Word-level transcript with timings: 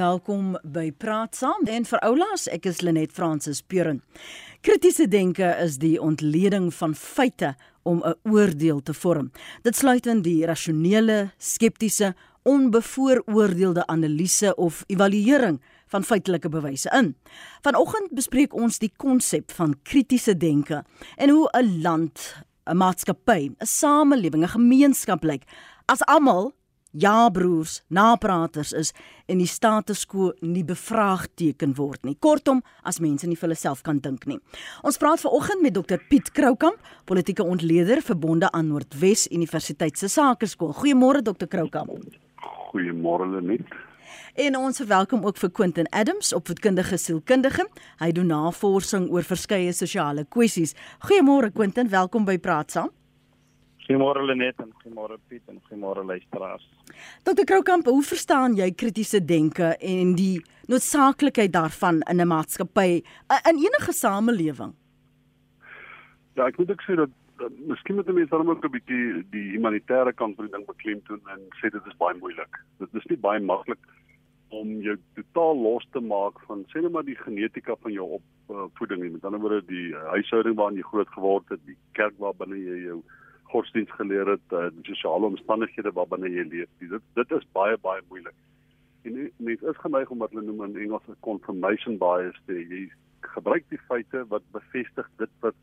Welkom 0.00 0.54
by 0.64 0.86
Praat 0.96 1.34
Saam 1.36 1.66
en 1.68 1.84
vir 1.84 2.00
oulaas, 2.06 2.46
ek 2.48 2.64
is 2.70 2.78
Lenet 2.80 3.10
Fransis 3.12 3.58
Puren. 3.60 3.98
Kritiese 4.64 5.04
denke 5.10 5.50
is 5.60 5.76
die 5.82 5.98
ontleding 6.00 6.70
van 6.72 6.94
feite 6.96 7.50
om 7.84 8.00
'n 8.00 8.14
oordeel 8.24 8.80
te 8.80 8.94
vorm. 8.94 9.30
Dit 9.62 9.76
sluit 9.76 10.06
in 10.06 10.22
die 10.22 10.46
rasionele, 10.46 11.32
skeptiese, 11.36 12.14
onbevooroordeelde 12.44 13.86
analise 13.86 14.54
of 14.56 14.84
evaluering 14.86 15.60
van 15.86 16.04
feitelike 16.04 16.48
bewyse 16.48 16.88
in. 16.96 17.14
Vanoggend 17.60 18.14
bespreek 18.14 18.54
ons 18.54 18.78
die 18.78 18.92
konsep 18.96 19.52
van 19.52 19.74
kritiese 19.82 20.36
denke 20.36 20.84
en 21.16 21.28
hoe 21.28 21.48
'n 21.52 21.82
land, 21.82 22.36
'n 22.66 22.76
maatskappy, 22.76 23.50
'n 23.50 23.66
samelewing, 23.66 24.44
'n 24.44 24.56
gemeenskap 24.56 25.24
lyk 25.24 25.42
as 25.86 26.04
almal 26.06 26.54
ja 26.90 27.28
broers, 27.30 27.80
napraters 27.88 28.72
is 28.72 28.92
en 29.30 29.38
die 29.38 29.48
status 29.48 30.04
quo 30.10 30.32
nie 30.40 30.64
bevraagteken 30.66 31.74
word 31.78 32.04
nie. 32.04 32.16
Kortom, 32.18 32.62
as 32.82 33.00
mense 33.00 33.28
nie 33.28 33.36
vir 33.38 33.48
hulle 33.48 33.58
self 33.58 33.82
kan 33.86 34.00
dink 34.02 34.26
nie. 34.30 34.40
Ons 34.86 34.98
praat 35.00 35.22
vanoggend 35.22 35.62
met 35.62 35.76
Dr 35.76 36.02
Piet 36.10 36.32
Kroukamp, 36.36 36.78
politieke 37.06 37.46
ontleder 37.46 38.02
verbonde 38.02 38.50
aan 38.50 38.72
Noordwes 38.72 39.28
Universiteit 39.30 39.98
se 39.98 40.08
Sakeskool. 40.08 40.74
Goeiemôre 40.80 41.22
Dr 41.22 41.46
Kroukamp. 41.46 41.94
Goeiemôre 42.72 43.28
Lenet. 43.36 43.78
En 44.34 44.56
ons 44.56 44.76
verwelkom 44.76 45.24
ook 45.26 45.36
vir 45.36 45.50
Quentin 45.50 45.88
Adams, 45.90 46.32
opvoedkundige 46.34 46.96
sielkundige. 46.98 47.66
Hy 47.98 48.12
doen 48.14 48.30
navorsing 48.30 49.08
oor 49.10 49.26
verskeie 49.26 49.72
sosiale 49.74 50.24
kwessies. 50.24 50.76
Goeiemôre 51.06 51.52
Quentin, 51.54 51.90
welkom 51.90 52.24
by 52.24 52.38
Praat 52.38 52.70
Saam. 52.70 52.90
Goeiemôre 53.90 54.22
Lenet 54.22 54.54
en 54.62 54.68
goeiemôre 54.70 55.16
Piet 55.26 55.42
en 55.50 55.56
goeiemôre 55.66 56.04
luisteraars. 56.06 56.62
Dr 57.26 57.42
Kroukamp, 57.42 57.88
hoe 57.90 58.04
verstaan 58.06 58.52
jy 58.54 58.68
kritiese 58.78 59.18
denke 59.18 59.72
en 59.82 60.12
die 60.14 60.36
noodsaaklikheid 60.70 61.50
daarvan 61.50 61.98
in 62.06 62.22
'n 62.22 62.28
maatskappy, 62.30 63.02
in 63.50 63.58
enige 63.58 63.92
samelewing? 63.92 64.74
Ja, 66.36 66.46
ek 66.46 66.58
moet 66.58 66.70
ek 66.70 66.82
sê 66.86 66.94
dat 66.94 67.10
miskien 67.66 67.96
moet 67.96 68.06
mense 68.06 68.30
dan 68.30 68.48
ook 68.48 68.64
'n 68.64 68.70
bietjie 68.70 69.26
die 69.30 69.58
humanitêre 69.58 70.14
kant 70.14 70.36
van 70.36 70.46
die 70.46 70.54
ding 70.54 70.66
beklemtoon 70.66 71.22
en 71.26 71.40
sê 71.58 71.70
dit 71.70 71.86
is 71.86 71.98
baie 71.98 72.14
moeilik. 72.14 72.54
Dit 72.78 72.94
is 72.94 73.06
nie 73.10 73.18
baie 73.18 73.40
maklik 73.40 73.82
om 74.50 74.68
jou 74.82 74.96
totaal 75.16 75.62
los 75.62 75.86
te 75.90 76.00
maak 76.00 76.38
van 76.46 76.64
sê 76.70 76.80
net 76.80 76.92
maar 76.92 77.04
die 77.04 77.18
genetika 77.26 77.74
van 77.82 77.92
jou 77.92 78.20
opvoeding 78.46 79.02
nie. 79.02 79.10
Met 79.10 79.24
ander 79.24 79.40
woorde 79.40 79.66
die 79.66 79.94
huishouding 79.94 80.54
waarin 80.54 80.76
jy 80.76 80.82
groot 80.82 81.08
geword 81.08 81.48
het, 81.48 81.60
die 81.66 81.76
kerk 81.92 82.14
waarbinne 82.18 82.56
jy 82.56 82.84
jou 82.86 83.02
godsdienst 83.50 83.92
geleer 83.98 84.28
het, 84.34 84.46
uh, 84.52 84.68
die 84.76 84.94
sosiale 84.94 85.30
omstandighede 85.32 85.92
waarbinne 85.96 86.30
jy 86.30 86.46
leef. 86.50 86.70
Dit 86.78 87.02
dit 87.18 87.36
is 87.38 87.50
baie 87.56 87.76
baie 87.82 88.02
moeilik. 88.08 88.36
En 89.08 89.18
mense 89.36 89.66
is 89.72 89.82
geneig 89.84 90.10
om 90.10 90.22
wat 90.22 90.32
hulle 90.34 90.44
noem 90.46 90.64
in 90.68 90.82
Engels 90.84 91.08
'n 91.08 91.16
confirmation 91.26 91.98
bias 91.98 92.40
te 92.46 92.52
hê. 92.52 92.62
Jy 92.68 92.90
gebruik 93.34 93.64
die 93.68 93.80
feite 93.88 94.24
wat 94.28 94.42
bevestig 94.52 95.08
dit 95.18 95.30
wat 95.40 95.54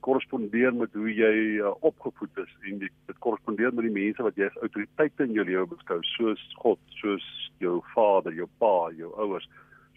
korrespondeer 0.00 0.74
met 0.74 0.92
hoe 0.94 1.10
jy 1.10 1.34
uh, 1.58 1.72
opgevoed 1.80 2.36
is 2.42 2.52
en 2.70 2.78
die, 2.78 2.90
dit 3.10 3.18
korrespondeer 3.18 3.74
met 3.74 3.84
die 3.88 3.94
mense 3.94 4.22
wat 4.22 4.36
jy 4.38 4.46
as 4.46 4.60
autoriteite 4.62 5.26
in 5.26 5.34
jou 5.36 5.44
lewe 5.44 5.66
beskou 5.72 5.98
soos 6.14 6.42
God, 6.62 6.78
soos 7.00 7.24
jou 7.58 7.80
vader, 7.94 8.34
jou 8.34 8.46
pa, 8.62 8.90
jou 8.96 9.10
ouers, 9.18 9.48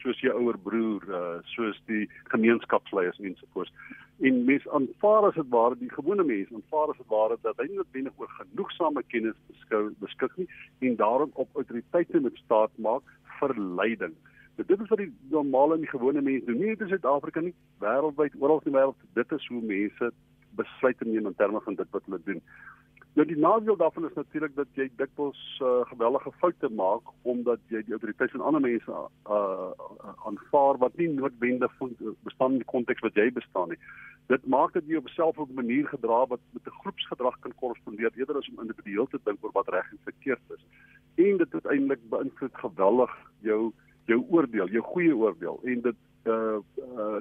soos 0.02 0.19
jou 0.23 0.33
ouer 0.38 0.57
broer, 0.66 1.05
uh, 1.09 1.38
soos 1.53 1.77
die 1.89 2.07
gemeenskapsleiers 2.33 3.19
ensovoorts. 3.19 3.73
En 4.21 4.43
mense 4.45 4.71
aanvaar 4.77 5.30
as 5.30 5.38
dit 5.38 5.49
ware 5.53 5.77
die 5.80 5.91
gewone 5.93 6.25
mense 6.27 6.53
aanvaar 6.53 6.93
as 6.93 6.99
dit 6.99 7.13
ware 7.13 7.38
dat 7.45 7.61
hy 7.61 7.69
nie 7.69 7.80
noodwendig 7.80 8.19
oor 8.21 8.33
genoegsame 8.39 9.03
kennis 9.13 9.38
beskou 9.49 9.83
beskik 10.03 10.35
nie 10.41 10.49
en 10.89 10.99
daarom 10.99 11.31
op 11.43 11.61
autoriteite 11.61 12.21
moet 12.21 12.43
staat 12.43 12.75
maak 12.77 13.16
vir 13.39 13.55
leiding. 13.81 14.13
So 14.58 14.67
dit 14.67 14.83
is 14.83 14.91
wat 14.91 15.02
die 15.02 15.13
normale 15.31 15.80
en 15.80 15.85
die 15.85 15.93
gewone 15.93 16.21
mense 16.21 16.45
doen. 16.45 16.59
Nie 16.59 16.73
net 16.73 16.83
in 16.86 16.91
Suid-Afrika 16.91 17.41
nie, 17.41 17.55
wêreldwyd, 17.81 18.36
oral 18.39 18.61
in 18.61 18.69
die 18.69 18.77
wêreld. 18.77 19.08
Dit 19.17 19.31
is 19.38 19.47
hoe 19.49 19.61
mense 19.61 20.11
besluite 20.59 21.08
neem 21.08 21.30
in 21.30 21.38
terme 21.39 21.61
van 21.65 21.80
dit 21.80 21.95
wat 21.95 22.05
hulle 22.05 22.20
doen. 22.27 22.42
Nou 23.14 23.27
die 23.27 23.38
nadeel 23.38 23.76
daarvan 23.76 24.05
is 24.05 24.14
natuurlik 24.14 24.54
dat 24.55 24.67
jy 24.80 24.86
dikwels 24.95 25.39
uh, 25.60 25.82
geweldige 25.89 26.32
foute 26.39 26.70
maak 26.70 27.10
omdat 27.27 27.60
jy 27.67 27.82
die 27.83 27.95
autoriteit 27.98 28.32
van 28.32 28.45
ander 28.48 28.64
mense 28.64 29.02
uh 29.38 29.72
aanvaar 30.26 30.77
wat 30.77 30.95
nie 30.98 31.10
noodwendig 31.10 31.73
bestaan 32.23 32.55
in 32.55 32.61
die 32.61 32.71
konteks 32.71 33.04
wat 33.04 33.17
jy 33.20 33.27
bestaan 33.36 33.70
nie. 33.73 33.80
Dit 34.32 34.45
maak 34.48 34.71
dat 34.73 34.88
jy 34.88 35.02
op 35.02 35.10
self 35.11 35.38
op 35.38 35.50
'n 35.50 35.60
manier 35.60 35.88
gedra 35.88 36.26
wat 36.32 36.39
met 36.55 36.67
'n 36.67 36.80
groepsgedrag 36.82 37.39
kan 37.39 37.55
korrespondeer 37.55 38.11
eerder 38.16 38.38
as 38.38 38.50
om 38.50 38.61
individueel 38.61 39.08
te 39.08 39.20
dink 39.23 39.44
oor 39.44 39.52
wat 39.52 39.70
reg 39.70 39.92
en 39.92 40.00
verkeerd 40.04 40.55
is. 40.55 40.64
En 41.16 41.38
dit 41.38 41.54
uiteindelik 41.54 42.10
beïnvloed 42.10 42.55
geweldig 42.55 43.11
jou 43.42 43.73
jou 44.05 44.26
oordeel, 44.30 44.67
jou 44.67 44.83
goeie 44.83 45.16
oordeel 45.16 45.60
en 45.64 45.82
dit 45.82 46.00
uh 46.26 46.60
uh 46.95 47.20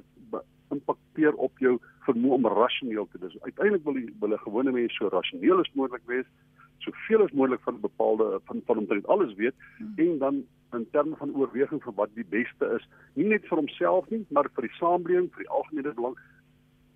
impakteer 0.70 1.34
op 1.34 1.58
jou 1.58 1.78
vermoë 2.06 2.38
om 2.38 2.46
rasioneel 2.46 3.08
te 3.12 3.18
dis. 3.18 3.36
Uiteindelik 3.42 3.84
wil 3.84 3.98
die 3.98 4.08
wil 4.20 4.34
'n 4.34 4.44
gewone 4.46 4.72
mens 4.72 4.96
so 4.96 5.08
rasioneel 5.08 5.60
as 5.60 5.72
moontlik 5.74 6.06
wees, 6.06 6.26
soveel 6.78 7.22
as 7.24 7.32
moontlik 7.32 7.60
van 7.60 7.80
bepaalde 7.80 8.40
van 8.44 8.62
van 8.66 8.78
omtrent 8.78 9.06
alles 9.06 9.34
weet 9.34 9.54
hmm. 9.78 9.94
en 9.96 10.18
dan 10.18 10.44
in 10.72 10.86
terme 10.90 11.16
van 11.16 11.34
oorweging 11.34 11.82
van 11.82 11.94
wat 11.94 12.10
die 12.14 12.26
beste 12.28 12.66
is, 12.78 12.88
nie 13.14 13.26
net 13.26 13.46
vir 13.48 13.58
homself 13.58 14.10
nie, 14.10 14.24
maar 14.28 14.48
vir 14.54 14.68
die 14.68 14.76
samelewing, 14.78 15.30
vir 15.34 15.44
die 15.44 15.50
algemene 15.50 15.94
belang 15.94 16.16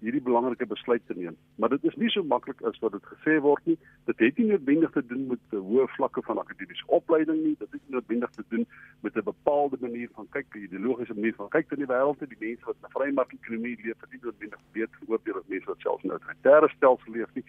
hierdie 0.05 0.23
belangrike 0.25 0.67
besluit 0.67 1.03
te 1.07 1.17
neem. 1.17 1.37
Maar 1.57 1.73
dit 1.75 1.85
is 1.91 1.97
nie 2.01 2.11
so 2.13 2.23
maklik 2.23 2.61
as 2.69 2.79
wat 2.85 2.93
dit 2.97 3.11
gesê 3.13 3.39
word 3.45 3.65
nie. 3.71 3.77
Dit 4.11 4.23
het 4.23 4.39
nie 4.39 4.47
noodwendig 4.53 4.93
te 4.97 5.03
doen 5.07 5.27
met 5.33 5.57
hoë 5.57 5.87
vlakke 5.97 6.23
van 6.29 6.41
akademiese 6.43 6.87
opleiding 6.99 7.43
nie. 7.43 7.55
Dit 7.59 7.73
het 7.73 7.93
noodwendig 7.97 8.31
te 8.37 8.45
doen 8.49 8.67
met 9.01 9.17
'n 9.17 9.29
bepaalde 9.31 9.77
manier 9.81 10.09
van 10.15 10.29
kyk, 10.31 10.47
'n 10.55 10.67
ideologiese 10.69 11.15
manier 11.15 11.35
van 11.35 11.49
kyk 11.49 11.71
in 11.71 11.83
die 11.85 11.93
wêreld. 11.93 12.19
Die 12.29 12.45
mense 12.47 12.65
wat 12.65 12.77
'n 12.83 12.95
vrymark-ekonomie 12.97 13.79
leef, 13.85 14.01
het 14.01 14.11
nie 14.11 14.23
noodwendig 14.23 14.61
weet 14.73 14.95
oordeel 15.07 15.37
as 15.37 15.47
mense 15.47 15.67
wat 15.67 15.81
selfs 15.81 16.03
in 16.03 16.09
'n 16.11 16.19
autoritaire 16.19 16.69
stelsel 16.69 17.13
leef 17.13 17.35
nie 17.35 17.45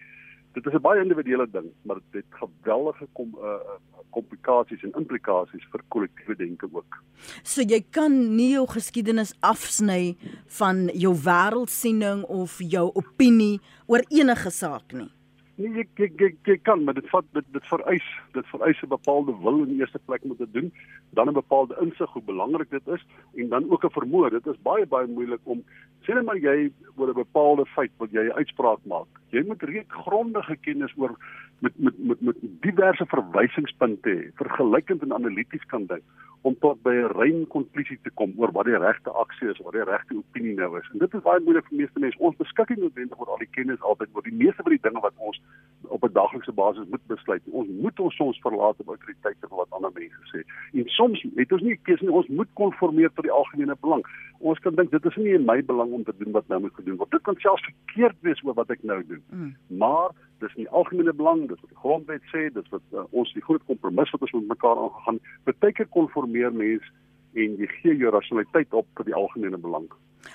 dit 0.56 0.66
is 0.66 0.72
'n 0.72 0.82
baie 0.88 1.02
individuele 1.02 1.46
ding, 1.50 1.68
maar 1.82 1.98
dit 2.10 2.24
het 2.24 2.40
geweldige 2.40 3.06
kom 3.12 3.36
uh 3.38 3.76
komplikasies 4.16 4.82
en 4.82 4.94
implikasies 4.96 5.64
vir 5.72 5.82
kollektiewe 5.88 6.36
denke 6.36 6.68
ook. 6.72 7.02
So 7.42 7.60
jy 7.60 7.82
kan 7.90 8.36
nie 8.36 8.52
jou 8.54 8.64
geskiedenis 8.66 9.34
afsny 9.40 10.16
van 10.58 10.88
jou 10.94 11.12
wêreldsiening 11.26 12.24
of 12.24 12.56
jou 12.58 12.90
opinie 12.94 13.60
oor 13.86 14.04
enige 14.08 14.50
saak 14.50 14.92
nie. 14.92 15.10
Nee, 15.56 15.70
jy 15.72 15.84
jy 15.96 16.06
jy, 16.20 16.28
jy 16.44 16.54
kan, 16.68 16.82
maar 16.84 16.94
dit 16.98 17.06
vat 17.08 17.24
dit 17.32 17.46
dit 17.54 17.68
vereis, 17.70 18.08
dit 18.36 18.48
vereis 18.52 18.80
'n 18.82 18.88
bepaalde 18.92 19.32
wil 19.40 19.62
in 19.62 19.70
die 19.72 19.80
eerste 19.80 19.98
plek 20.04 20.24
om 20.24 20.36
te 20.36 20.48
doen, 20.52 20.68
dan 21.16 21.28
'n 21.28 21.32
bepaalde 21.32 21.76
insig 21.80 22.10
hoe 22.12 22.22
belangrik 22.22 22.70
dit 22.70 22.88
is 22.88 23.06
en 23.36 23.48
dan 23.48 23.70
ook 23.70 23.84
'n 23.84 23.96
vermoë. 23.98 24.30
Dit 24.30 24.46
is 24.46 24.60
baie 24.62 24.86
baie 24.86 25.06
moeilik 25.06 25.40
om 25.44 25.64
sê 26.04 26.12
net 26.14 26.24
maar 26.24 26.36
jy 26.36 26.70
oor 26.96 27.08
'n 27.08 27.24
bepaalde 27.24 27.64
feit 27.66 27.92
wat 27.96 28.12
jy 28.12 28.28
'n 28.28 28.36
uitspraak 28.36 28.84
maak. 28.84 29.08
Jy 29.30 29.44
moet 29.46 29.62
reeds 29.62 29.92
grondige 30.04 30.56
kennis 30.56 30.92
oor 30.96 31.16
met 31.60 31.72
met 31.78 31.98
met 31.98 32.20
met 32.20 32.36
diverse 32.60 33.06
verwysingspunte 33.06 34.10
hê, 34.10 34.30
vergelykend 34.34 35.02
en 35.02 35.12
analities 35.12 35.64
kan 35.66 35.86
dink 35.86 36.04
om 36.46 36.54
tot 36.62 36.82
by 36.86 36.94
'n 36.94 37.12
rein 37.18 37.46
konklusie 37.54 37.98
te 38.02 38.10
kom 38.18 38.32
oor 38.36 38.52
wat 38.52 38.66
die 38.70 38.78
regte 38.78 39.10
aksie 39.10 39.48
is, 39.50 39.58
wat 39.66 39.72
die 39.72 39.84
regte 39.84 40.14
opinie 40.14 40.54
nou 40.54 40.78
is. 40.78 40.88
En 40.92 40.98
dit 40.98 41.14
is 41.14 41.22
baie 41.22 41.40
moeilik 41.40 41.66
vir 41.68 41.78
meeste 41.78 41.98
mense. 41.98 42.18
Ons 42.18 42.36
beskik 42.36 42.68
nie 42.70 42.82
noodwendig 42.82 43.20
oor 43.20 43.32
al 43.34 43.42
die 43.44 43.54
kennis 43.56 43.80
altyd 43.80 44.08
oor 44.14 44.22
die 44.22 44.38
meeste 44.42 44.62
van 44.62 44.72
die 44.76 44.84
dinge 44.86 45.00
wat 45.00 45.16
ons 45.16 45.40
op 45.88 46.04
'n 46.04 46.12
daaglikse 46.12 46.52
basis 46.52 46.86
moet 46.92 47.06
besluit. 47.06 47.42
Ons 47.50 47.68
moet 47.82 48.00
ons 48.00 48.16
soms 48.16 48.38
verlaat 48.46 48.80
op 48.80 48.88
autoriteite 48.88 49.48
van 49.48 49.58
wat 49.58 49.70
ander 49.70 49.90
mense 49.94 50.22
sê. 50.32 50.40
En 50.78 50.88
soms 50.98 51.26
het 51.36 51.52
ons 51.52 51.62
nie 51.62 51.78
keuse 51.82 52.04
nie. 52.04 52.12
Ons 52.12 52.28
moet 52.28 52.48
konformeer 52.52 53.10
tot 53.14 53.24
die 53.24 53.36
algemene 53.40 53.76
belang. 53.80 54.04
Ons 54.38 54.58
kan 54.58 54.74
dink 54.74 54.90
dit 54.90 55.04
is 55.04 55.16
nie 55.16 55.34
in 55.34 55.44
my 55.44 55.64
belang 55.64 55.92
om 55.92 56.04
te 56.04 56.14
doen 56.18 56.32
wat 56.32 56.48
nou 56.48 56.60
moet 56.60 56.74
gedoen 56.74 56.96
word. 56.96 57.10
Dit 57.10 57.22
kan 57.22 57.34
selfs 57.38 57.64
verkeerd 57.64 58.16
wees 58.20 58.44
oor 58.44 58.54
wat 58.54 58.70
ek 58.70 58.82
nou 58.82 59.06
doen. 59.06 59.22
Mm. 59.30 59.56
Maar 59.68 60.10
dis 60.38 60.54
nie 60.54 60.68
algemene 60.68 61.12
belang, 61.12 61.48
dis 61.48 61.60
wat 61.60 61.70
die 61.72 61.80
grondwet 61.80 62.22
sê, 62.32 62.42
dis 62.52 62.68
wat 62.70 62.82
uh, 62.92 63.04
ons 63.16 63.32
die 63.32 63.42
groot 63.42 63.62
kompromis 63.64 64.10
wat 64.10 64.20
ons 64.26 64.34
met 64.36 64.50
mekaar 64.52 64.76
aangegaan. 64.76 65.20
Partykeer 65.48 65.88
konformeer 65.94 66.35
mense 66.50 66.92
en 67.36 67.56
jy 67.60 67.68
gee 67.80 67.96
jou 68.00 68.10
rasionaliteit 68.10 68.72
op 68.72 68.86
vir 68.96 69.04
die 69.10 69.14
algemene 69.14 69.58
belang. 69.60 69.88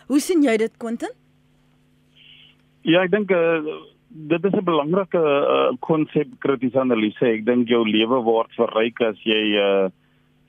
Hoe 0.08 0.20
sien 0.20 0.44
jy 0.46 0.58
dit, 0.62 0.74
Quentin? 0.78 1.14
Ja, 2.88 3.04
ek 3.04 3.12
dink 3.14 3.32
uh, 3.32 3.62
dit 4.10 4.46
is 4.46 4.54
'n 4.54 4.66
belangrike 4.66 5.22
uh, 5.22 5.72
konsep 5.80 6.28
kritiese 6.40 6.80
analise. 6.80 7.26
Ek 7.26 7.46
dink 7.46 7.70
jou 7.70 7.84
lewe 7.86 8.22
word 8.26 8.52
verryk 8.58 9.02
as 9.02 9.18
jy 9.24 9.58
'n 9.58 9.92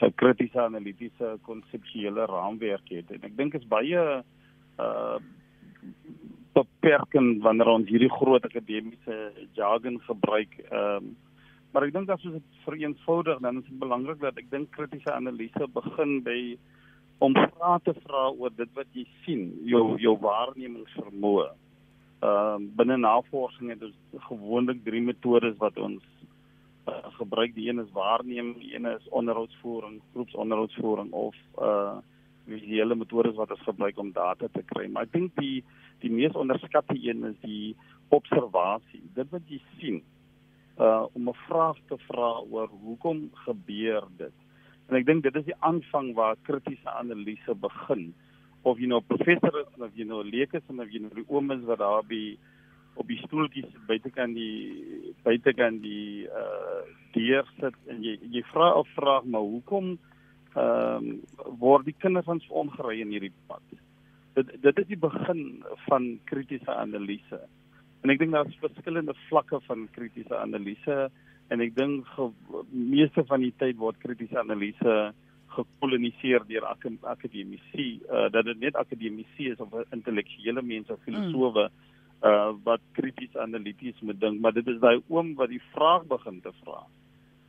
uh, 0.00 0.10
kritiese 0.16 0.60
analitiese 0.60 1.38
konseptuele 1.43 2.26
raamwerk 2.26 2.88
het. 2.90 3.10
En 3.10 3.22
ek 3.22 3.37
dink 3.37 3.55
is 3.55 3.69
baie 3.69 4.22
uh 4.78 5.19
beperkend 6.52 7.43
wanneer 7.43 7.66
ons 7.66 7.88
hierdie 7.88 8.12
groot 8.12 8.44
akademiese 8.44 9.32
jargon 9.56 10.00
gebruik. 10.08 10.52
Ehm 10.70 10.96
um, 10.96 11.16
maar 11.72 11.86
ek 11.86 11.94
dink 11.96 12.12
as 12.12 12.24
ons 12.28 12.38
dit 12.38 12.60
vereenvoudig 12.66 13.40
dan 13.44 13.58
is 13.60 13.66
dit 13.69 13.80
belangrik 13.80 14.20
dat 14.20 14.38
ek 14.40 14.50
dink 14.52 14.70
kritiese 14.76 15.12
analise 15.12 15.69
begin 15.74 16.20
by 16.26 16.38
om 17.22 17.34
vrae 17.38 17.78
te 17.86 17.94
vra 18.02 18.28
oor 18.34 18.52
dit 18.56 18.70
wat 18.74 18.88
jy 18.98 19.04
sien, 19.24 19.50
jou 19.69 19.96
jou 20.02 20.16
waarnemingsvermoë 20.20 21.50
ehm 22.22 22.62
uh, 22.62 22.70
binne 22.78 22.96
navorsing 23.02 23.72
het 23.72 23.82
ons 23.82 24.24
gewoonlik 24.28 24.84
drie 24.86 25.00
metodes 25.02 25.56
wat 25.58 25.78
ons 25.78 26.02
uh, 26.86 27.10
gebruik. 27.19 27.54
Die 27.56 27.69
een 27.69 27.82
is 27.82 27.90
waarneem, 27.96 28.52
die 28.60 28.74
een 28.76 28.86
is 28.86 29.08
onderhoudsvoering, 29.10 30.00
groepsonderhoudsvoering 30.14 31.12
of 31.12 31.36
uh 31.58 31.98
visuele 32.42 32.94
metodes 32.98 33.36
wat 33.38 33.50
ons 33.54 33.60
gebruik 33.62 33.98
om 33.98 34.08
data 34.12 34.48
te 34.50 34.62
kry. 34.66 34.88
Maar 34.90 35.06
ek 35.06 35.12
dink 35.12 35.34
die 35.38 35.64
die 36.02 36.10
mees 36.10 36.34
onderskatte 36.38 36.96
een 36.98 37.22
is 37.28 37.36
die 37.42 37.74
observasie. 38.10 39.02
Dit 39.14 39.30
wat 39.30 39.46
jy 39.46 39.60
sien 39.78 40.00
uh 40.78 41.06
om 41.12 41.28
'n 41.28 41.42
vraag 41.48 41.78
te 41.88 41.96
vra 42.08 42.30
oor 42.50 42.69
hoekom 42.69 43.30
gebeur 43.32 44.04
dit. 44.16 44.32
En 44.88 44.96
ek 44.96 45.06
dink 45.06 45.22
dit 45.22 45.36
is 45.36 45.44
die 45.44 45.60
aanvang 45.60 46.14
waar 46.14 46.36
kritiese 46.42 46.90
analise 46.90 47.54
begin. 47.54 48.14
Of 48.62 48.78
jy 48.78 48.86
nou 48.86 49.00
professor 49.00 49.60
is 49.60 49.80
of 49.80 49.90
jy 49.94 50.04
nou 50.04 50.24
leek 50.24 50.54
is 50.54 50.69
of 50.69 50.90
jy 50.90 51.00
nou 51.00 51.14
die 51.14 51.28
oom 51.28 51.50
is 51.50 51.64
wat 51.64 51.78
daar 51.78 52.02
by 52.02 52.38
op 52.94 53.08
die 53.08 53.20
stoeltjies 53.24 53.70
buitekant 53.86 54.34
die 54.34 55.14
buitekant 55.24 55.82
die 55.82 56.28
uh 56.28 56.82
deur 57.12 57.46
sit 57.60 57.76
en 57.92 58.02
jy 58.02 58.19
jy 58.32 58.42
vra 58.52 58.72
'n 58.78 58.84
vraag 58.96 59.24
maar 59.24 59.40
hoekom 59.40 59.98
ehm 60.54 61.08
um, 61.08 61.20
word 61.58 61.84
die 61.88 61.96
kinders 62.04 62.28
ons 62.28 62.48
ongery 62.48 63.00
in 63.00 63.12
hierdie 63.14 63.32
pad. 63.48 63.62
Dit 64.36 64.52
dit 64.62 64.78
is 64.78 64.86
die 64.86 65.00
begin 65.00 65.64
van 65.88 66.20
kritiese 66.24 66.74
analise. 66.74 67.40
En 68.02 68.10
ek 68.10 68.19
dink 68.19 68.34
daar's 68.34 68.62
verskillende 68.62 69.14
vlakke 69.28 69.60
van 69.69 69.87
kritiese 69.94 70.34
analise 70.38 71.10
en 71.52 71.60
ek 71.60 71.75
dink 71.76 72.08
meeste 72.70 73.25
van 73.28 73.44
die 73.44 73.52
tyd 73.60 73.78
word 73.78 74.00
kritiese 74.02 74.40
analise 74.40 75.12
gekoloniseer 75.52 76.46
deur 76.49 76.66
ak 76.70 76.87
akademici. 77.14 78.00
Uh 78.08 78.28
dat 78.32 78.49
dit 78.49 78.60
net 78.60 78.78
akademici 78.81 79.50
is 79.52 79.60
of 79.60 79.75
intellektuele 79.93 80.62
mense, 80.62 80.96
filosowe 81.04 81.69
mm. 81.69 81.90
uh 82.26 82.50
wat 82.64 82.82
krities 82.99 83.37
analities 83.37 84.00
moet 84.00 84.20
dink, 84.20 84.40
maar 84.40 84.56
dit 84.56 84.66
is 84.66 84.81
daai 84.81 85.02
oom 85.08 85.34
wat 85.38 85.52
die 85.52 85.62
vraag 85.75 86.08
begin 86.10 86.40
te 86.40 86.55
vra. 86.62 86.82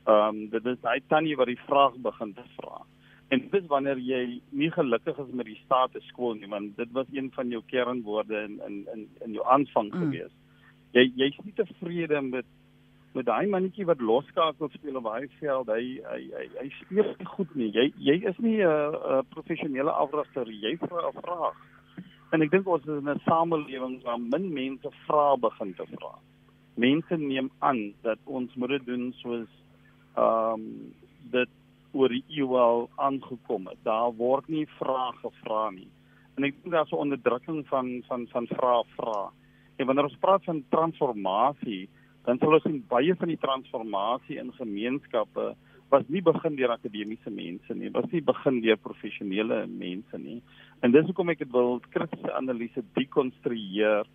Ehm 0.04 0.28
um, 0.28 0.48
dit 0.52 0.66
is 0.66 0.80
daai 0.84 1.00
tannie 1.08 1.36
wat 1.40 1.48
die 1.48 1.60
vraag 1.66 1.96
begin 2.04 2.34
te 2.36 2.44
vra. 2.58 2.84
En 3.32 3.40
dit 3.40 3.54
is 3.62 3.68
wanneer 3.72 3.98
jy 3.98 4.40
nie 4.50 4.70
gelukkig 4.70 5.18
is 5.18 5.30
met 5.32 5.46
die 5.48 5.60
status 5.64 6.10
quo 6.12 6.34
nie, 6.34 6.48
want 6.48 6.76
dit 6.76 6.90
was 6.92 7.06
een 7.12 7.30
van 7.34 7.48
jou 7.48 7.62
kernwoorde 7.66 8.42
in 8.46 8.60
in 8.68 8.82
in 8.94 9.06
in 9.24 9.38
jou 9.38 9.46
aanvang 9.48 9.90
mm. 9.90 10.02
gewees. 10.02 10.34
Jy 10.94 11.08
jy's 11.18 11.38
nie 11.44 11.54
tevrede 11.58 12.20
met 12.22 12.46
met 13.14 13.26
daai 13.26 13.46
mannetjie 13.46 13.84
wat 13.86 14.00
loskakel 14.02 14.68
speel 14.74 14.96
op 14.98 15.04
daai 15.06 15.28
veld. 15.38 15.68
Hy 15.70 15.84
hy 16.02 16.22
hy, 16.34 16.46
hy 16.58 16.68
speel 16.80 17.12
nie 17.18 17.28
goed 17.30 17.54
nie. 17.54 17.70
Jy 17.74 17.86
jy 18.08 18.16
is 18.30 18.38
nie 18.38 18.58
'n 18.58 18.66
uh, 18.66 18.94
uh, 19.14 19.22
professionele 19.34 19.90
afrigter. 19.90 20.50
Jy 20.50 20.76
vra 20.82 21.08
'n 21.08 21.18
vraag. 21.20 21.58
En 22.32 22.42
ek 22.42 22.50
dink 22.50 22.66
ons 22.66 22.82
is 22.82 22.98
in 23.02 23.10
'n 23.10 23.22
samelewing 23.26 24.02
waar 24.02 24.18
min 24.18 24.52
mense 24.52 24.90
vra 25.06 25.36
begin 25.36 25.74
te 25.74 25.86
vra. 25.94 26.14
Mense 26.74 27.16
neem 27.16 27.50
aan 27.58 27.94
dat 28.02 28.18
ons 28.24 28.54
moet 28.54 28.68
dit 28.68 28.86
doen 28.86 29.12
soos 29.22 29.50
ehm 30.16 30.54
um, 30.54 30.94
dit 31.30 31.50
oor 31.92 32.08
die 32.08 32.24
eeu 32.28 32.56
al 32.58 32.90
aangekom 32.96 33.66
het. 33.66 33.78
Daar 33.82 34.12
word 34.12 34.48
nie 34.48 34.66
vrae 34.78 35.12
gevra 35.22 35.70
nie. 35.70 35.88
En 36.36 36.44
ek 36.44 36.54
dink 36.62 36.74
daar's 36.74 36.92
'n 36.92 37.02
onderdrukking 37.04 37.66
van 37.66 38.02
van 38.08 38.26
van 38.26 38.46
vrae 38.46 38.82
vra. 38.96 39.30
En 39.76 39.86
wanneer 39.86 40.08
ons 40.08 40.22
praat 40.22 40.44
van 40.44 40.64
transformasie, 40.68 41.88
dan 42.24 42.38
sal 42.38 42.56
ons 42.56 42.62
sien 42.62 42.80
baie 42.88 43.14
van 43.20 43.28
die 43.28 43.40
transformasie 43.40 44.38
in 44.40 44.52
gemeenskappe 44.56 45.54
was 45.92 46.04
nie 46.08 46.22
begin 46.24 46.56
deur 46.56 46.72
akademiese 46.74 47.30
mense 47.30 47.74
nie, 47.76 47.90
was 47.94 48.06
nie 48.10 48.22
begin 48.24 48.60
deur 48.64 48.78
professionele 48.82 49.64
mense 49.70 50.18
nie. 50.18 50.40
En 50.82 50.94
dis 50.94 51.06
hoekom 51.06 51.30
ek 51.34 51.44
dit 51.44 51.52
wil 51.54 51.78
kritiese 51.94 52.32
analise 52.34 52.82
dekonstrueer 52.98 54.08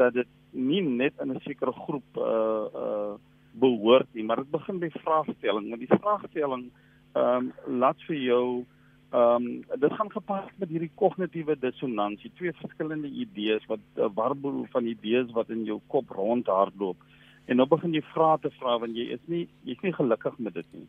dat 0.00 0.16
dit 0.16 0.28
nie 0.52 0.82
net 0.82 1.14
in 1.22 1.32
'n 1.32 1.40
sekere 1.46 1.72
groep 1.72 2.18
uh 2.18 2.66
uh 2.84 3.14
behoort 3.52 4.08
nie, 4.14 4.24
maar 4.24 4.40
dit 4.40 4.50
begin 4.50 4.78
by 4.80 4.88
vraagstelling. 4.88 5.68
Want 5.68 5.80
die 5.80 5.98
vraagstelling 5.98 6.70
ehm 7.12 7.52
um, 7.68 7.78
laat 7.80 8.00
vir 8.08 8.16
jou 8.16 8.64
ehm 9.12 9.46
um, 9.46 9.64
dit 9.80 9.92
gaan 9.92 10.10
gepas 10.10 10.44
met 10.56 10.70
hierdie 10.72 10.90
kognitiewe 10.94 11.58
dissonansie, 11.60 12.30
twee 12.38 12.52
verskillende 12.52 13.08
idees 13.08 13.66
wat 13.68 13.80
'n 13.96 14.00
uh, 14.00 14.08
warboel 14.14 14.64
van 14.72 14.86
idees 14.86 15.30
wat 15.36 15.50
in 15.50 15.64
jou 15.64 15.80
kop 15.86 16.08
rondhardloop. 16.10 16.96
En 17.44 17.56
nou 17.56 17.68
begin 17.68 17.92
jy 17.92 18.02
vra 18.14 18.36
te 18.36 18.50
vra 18.50 18.78
want 18.78 18.96
jy 18.96 19.04
is 19.12 19.20
nie 19.26 19.48
jy's 19.68 19.82
nie 19.82 19.92
gelukkig 19.92 20.38
met 20.38 20.54
dit 20.54 20.66
nie. 20.72 20.88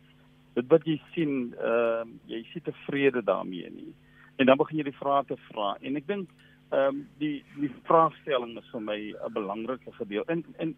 Dit 0.54 0.68
wat 0.68 0.86
jy 0.86 1.02
sien, 1.14 1.54
ehm 1.60 2.08
uh, 2.08 2.16
jy 2.26 2.46
nie 2.54 2.64
tevrede 2.64 3.24
daarmee 3.24 3.70
nie. 3.70 3.94
En 4.36 4.46
dan 4.46 4.58
begin 4.58 4.78
jy 4.78 4.84
die 4.84 5.02
vrae 5.02 5.24
te 5.26 5.38
vra 5.52 5.76
en 5.82 5.96
ek 5.96 6.08
dink 6.08 6.30
ehm 6.72 6.96
um, 6.96 7.06
die 7.20 7.44
die 7.60 7.72
vraagstelling 7.84 8.58
is 8.58 8.72
vir 8.72 8.82
my 8.82 9.00
'n 9.12 9.34
belangrike 9.34 9.92
gedeelte. 10.00 10.32
En 10.32 10.46
en 10.58 10.76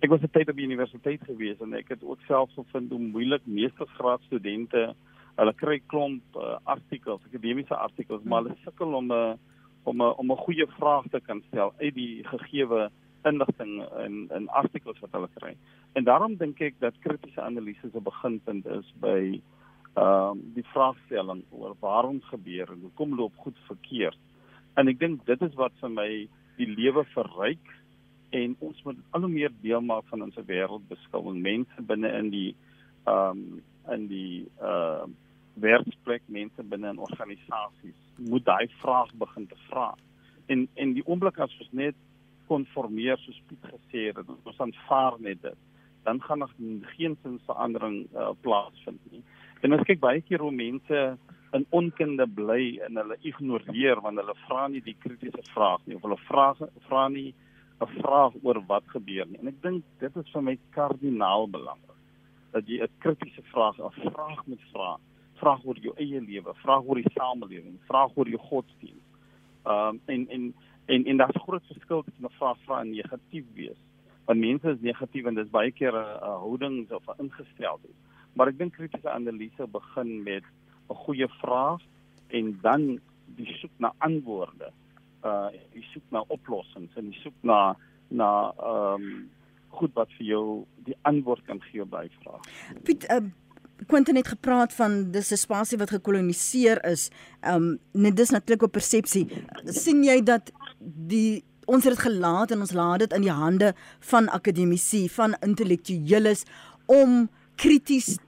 ek 0.00 0.10
was 0.10 0.22
'n 0.22 0.34
tyd 0.34 0.48
op 0.48 0.56
die 0.56 0.66
universiteit 0.66 1.22
gewees 1.22 1.60
en 1.60 1.74
ek 1.74 1.88
het 1.88 2.02
ook 2.02 2.20
self 2.26 2.50
gevind 2.54 2.90
hoe 2.90 2.98
moeilik 2.98 3.46
meeste 3.46 3.86
graadstudente 3.86 4.94
hulle 5.36 5.54
kry 5.58 5.80
klomp 5.90 6.36
uh, 6.38 6.56
artikels, 6.64 7.22
akademiese 7.28 7.76
artikels, 7.76 8.22
maar 8.22 8.42
hulle 8.42 8.56
sukkel 8.64 8.94
om 8.94 9.10
'n 9.12 9.12
uh, 9.12 9.34
om 9.84 9.96
'n 9.96 10.06
uh, 10.06 10.18
om 10.18 10.32
'n 10.32 10.44
goeie 10.46 10.66
vraag 10.78 11.08
te 11.10 11.20
kan 11.20 11.42
stel 11.48 11.74
uit 11.78 11.94
die 11.94 12.24
gegeewe 12.24 12.90
inligting 13.24 13.82
in 14.04 14.28
in 14.36 14.48
artikels 14.48 15.00
wat 15.00 15.12
hulle 15.12 15.28
kry. 15.34 15.56
En 15.92 16.04
daarom 16.04 16.36
dink 16.36 16.60
ek 16.60 16.74
dat 16.78 16.98
kritiese 17.00 17.40
analises 17.40 17.94
'n 17.94 18.02
beginpunt 18.02 18.66
is 18.66 18.92
by 19.00 19.40
ehm 19.94 20.30
um, 20.30 20.40
die 20.54 20.66
vraagstelling 20.74 21.44
oor 21.50 21.76
waarom 21.80 22.20
gebeur 22.20 22.70
en 22.72 22.80
hoekom 22.80 23.14
loop 23.14 23.36
goed 23.36 23.58
verkeerd. 23.66 24.18
En 24.74 24.88
ek 24.88 24.98
dink 24.98 25.26
dit 25.26 25.42
is 25.42 25.54
wat 25.54 25.72
vir 25.80 25.90
my 25.90 26.28
die 26.56 26.66
lewe 26.66 27.04
verryk 27.14 27.70
en 28.30 28.56
ons 28.58 28.82
moet 28.82 28.96
al 29.10 29.20
hoe 29.20 29.30
meer 29.30 29.52
deel 29.62 29.80
maak 29.80 30.06
van 30.10 30.22
ons 30.22 30.34
wêreldbeskouing 30.46 31.38
mense 31.42 31.82
binne 31.82 32.10
in 32.18 32.30
die 32.30 32.56
ehm 33.06 33.30
um, 33.30 33.62
in 33.92 34.08
die 34.08 34.46
ehm 34.60 35.10
uh, 35.10 35.22
werksplek 35.60 36.22
mense 36.26 36.62
binne 36.62 36.90
in 36.94 36.98
organisasies 36.98 38.00
moet 38.30 38.44
daai 38.44 38.66
vraag 38.80 39.12
begin 39.20 39.46
te 39.46 39.58
vra 39.68 39.92
en 40.46 40.66
en 40.74 40.96
die 40.96 41.06
oomblik 41.06 41.38
as 41.38 41.54
ons 41.60 41.72
net 41.72 42.00
konformeer 42.48 43.20
soos 43.22 43.40
Piet 43.48 43.70
gesê 43.70 44.08
het 44.10 44.34
ons 44.34 44.60
aanvaar 44.66 45.20
net 45.20 45.42
dit 45.42 45.60
dan 46.04 46.20
gaan 46.20 46.38
nog 46.38 46.52
geen 46.96 47.16
sin 47.22 47.38
verandering 47.46 48.04
uh, 48.12 48.32
plaasvind 48.42 49.00
nie 49.12 49.22
en 49.62 49.72
ons 49.72 49.86
kyk 49.88 50.00
baie 50.00 50.20
keer 50.20 50.44
hoe 50.44 50.52
mense 50.52 51.04
in 51.54 51.66
onkunde 51.70 52.26
bly 52.26 52.80
en 52.86 52.98
hulle 53.00 53.16
ignoreer 53.22 54.02
wanneer 54.02 54.26
hulle 54.26 54.46
vra 54.46 54.68
nie 54.68 54.82
die 54.84 54.98
kritiese 55.06 55.44
vraag 55.54 55.86
nie 55.86 55.96
of 55.96 56.06
hulle 56.06 56.20
vra 56.28 56.52
vra 56.88 57.08
nie 57.08 57.32
'n 57.82 58.00
vraag 58.00 58.32
oor 58.42 58.60
wat 58.66 58.86
gebeur 58.86 59.26
nie. 59.28 59.40
En 59.42 59.50
ek 59.50 59.58
dink 59.62 59.84
dit 59.98 60.16
is 60.16 60.30
vir 60.34 60.44
my 60.48 60.54
kardinaal 60.76 61.48
belangrik 61.50 62.00
dat 62.54 62.68
jy 62.70 62.78
'n 62.82 62.98
kritiese 63.02 63.42
vraag, 63.52 63.78
'n 63.78 64.10
vraag 64.10 64.46
moet 64.46 64.64
vra. 64.72 64.96
Vraag 65.40 65.64
oor 65.64 65.78
jou 65.78 65.94
eie 65.96 66.20
lewe, 66.20 66.54
vraag 66.62 66.86
oor 66.86 67.00
die 67.00 67.14
samelewing, 67.14 67.78
vraag 67.88 68.14
oor 68.16 68.28
jou 68.28 68.40
godsdienst. 68.50 69.10
Ehm 69.64 69.88
um, 69.88 70.00
en 70.06 70.28
en 70.28 70.54
en 70.86 71.04
en 71.04 71.16
daar's 71.16 71.42
groot 71.42 71.66
verskil 71.72 72.02
tussen 72.02 72.24
'n 72.24 72.38
vraag 72.38 72.58
vra 72.64 72.80
en 72.80 72.90
negatief 72.90 73.44
wees. 73.54 73.80
Want 74.24 74.40
mense 74.40 74.70
is 74.70 74.80
negatief 74.80 75.24
en 75.24 75.34
dis 75.34 75.50
baie 75.50 75.72
keer 75.72 75.94
'n 75.94 76.18
houding 76.22 76.90
of 76.90 77.08
'n 77.08 77.22
ingesteldheid. 77.22 77.96
Maar 78.32 78.48
ek 78.48 78.58
dink 78.58 78.72
kritiese 78.72 79.10
analise 79.10 79.66
begin 79.66 80.22
met 80.22 80.44
'n 80.90 80.94
goeie 80.94 81.28
vraag 81.28 81.80
en 82.28 82.58
dan 82.62 83.00
die 83.36 83.52
soek 83.60 83.70
na 83.78 83.92
antwoorde 83.98 84.72
uh 85.24 85.48
jy 85.72 85.82
soek 85.92 86.10
na 86.10 86.20
oplossings 86.28 86.96
en 86.96 87.12
jy 87.12 87.20
soek 87.22 87.38
na 87.42 87.76
na 88.10 88.52
ehm 88.58 89.02
um, 89.02 89.30
goed 89.74 89.94
wat 89.94 90.10
vir 90.18 90.26
jou 90.26 90.66
die 90.86 90.96
antwoord 91.02 91.44
kan 91.44 91.60
gee 91.60 91.84
daai 91.90 92.08
vraag. 92.20 92.44
Piet 92.84 93.08
uh 93.10 93.24
Quentin 93.86 94.16
het 94.16 94.28
gepraat 94.28 94.72
van 94.72 95.10
dis 95.10 95.30
'n 95.30 95.36
spasie 95.36 95.78
wat 95.78 95.90
gekoloniseer 95.90 96.84
is. 96.84 97.10
Um 97.42 97.78
net 97.92 98.16
dis 98.16 98.30
natuurlik 98.30 98.62
'n 98.62 98.70
persepsie. 98.70 99.26
sien 99.64 100.04
jy 100.04 100.22
dat 100.22 100.52
die 100.80 101.44
ons 101.64 101.84
het 101.84 101.92
dit 101.96 102.02
gelaat 102.02 102.50
en 102.50 102.60
ons 102.60 102.72
laat 102.72 102.98
dit 102.98 103.12
in 103.12 103.20
die 103.20 103.30
hande 103.30 103.74
van 104.00 104.28
akademici, 104.28 105.08
van 105.08 105.36
intellektueles 105.40 106.42
om 106.86 107.30
krities 107.56 108.18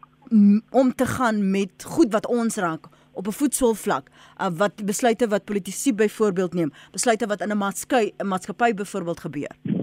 om 0.70 0.94
te 0.94 1.06
gaan 1.06 1.50
met 1.50 1.84
goed 1.84 2.12
wat 2.12 2.26
ons 2.26 2.56
raak 2.56 2.88
op 3.12 3.26
'n 3.26 3.32
voetsoolvlak 3.32 4.08
uh, 4.40 4.46
wat 4.52 4.84
besluite 4.84 5.28
wat 5.28 5.44
politici 5.44 5.94
byvoorbeeld 5.94 6.54
neem, 6.54 6.72
besluite 6.90 7.26
wat 7.26 7.40
in 7.40 7.50
'n 7.50 7.56
maatskappy 7.56 8.12
'n 8.18 8.26
maatskappy 8.26 8.74
byvoorbeeld 8.74 9.20
gebeur. 9.20 9.75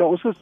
Ja, 0.00 0.06
ons 0.08 0.22
is 0.24 0.38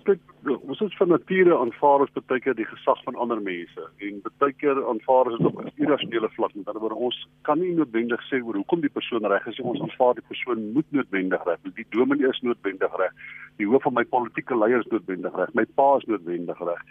ons 0.47 0.81
is 0.85 0.97
van 1.01 1.09
nature 1.11 1.57
aanvaar 1.59 2.05
ons 2.05 2.13
baie 2.31 2.43
keer 2.45 2.55
die 2.55 2.67
gesag 2.69 3.01
van 3.03 3.17
ander 3.19 3.41
mense 3.43 3.87
en 4.07 4.21
baie 4.39 4.55
keer 4.55 4.79
aanvaar 4.93 5.31
ons 5.33 5.41
dit 5.41 5.49
op 5.49 5.57
'n 5.65 5.73
irrasionele 5.83 6.29
vlak. 6.37 6.55
Met 6.55 6.69
ander 6.69 6.83
woorde, 6.83 7.01
ons 7.09 7.19
kan 7.43 7.59
nie 7.59 7.73
noodwendig 7.75 8.23
sê 8.29 8.39
oor 8.39 8.55
hoekom 8.55 8.85
die 8.87 8.95
persoon 8.99 9.27
reg 9.27 9.47
is 9.47 9.59
nie. 9.59 9.67
Ons 9.67 9.81
aanvaar 9.81 10.15
die 10.15 10.29
persoon 10.29 10.73
moet 10.77 10.87
noodwendig 10.93 11.43
reg 11.45 11.59
wees. 11.63 11.75
Die 11.75 11.87
dominee 11.91 12.29
is 12.29 12.41
noodwendig 12.41 12.97
reg. 13.03 13.13
Die 13.57 13.67
hoof 13.67 13.83
van 13.83 13.95
my 13.95 14.05
politieke 14.05 14.59
leiers 14.59 14.87
noodwendig 14.87 15.35
reg. 15.35 15.53
My 15.55 15.67
pa 15.75 15.97
is 15.97 16.07
noodwendig 16.07 16.59
reg. 16.59 16.83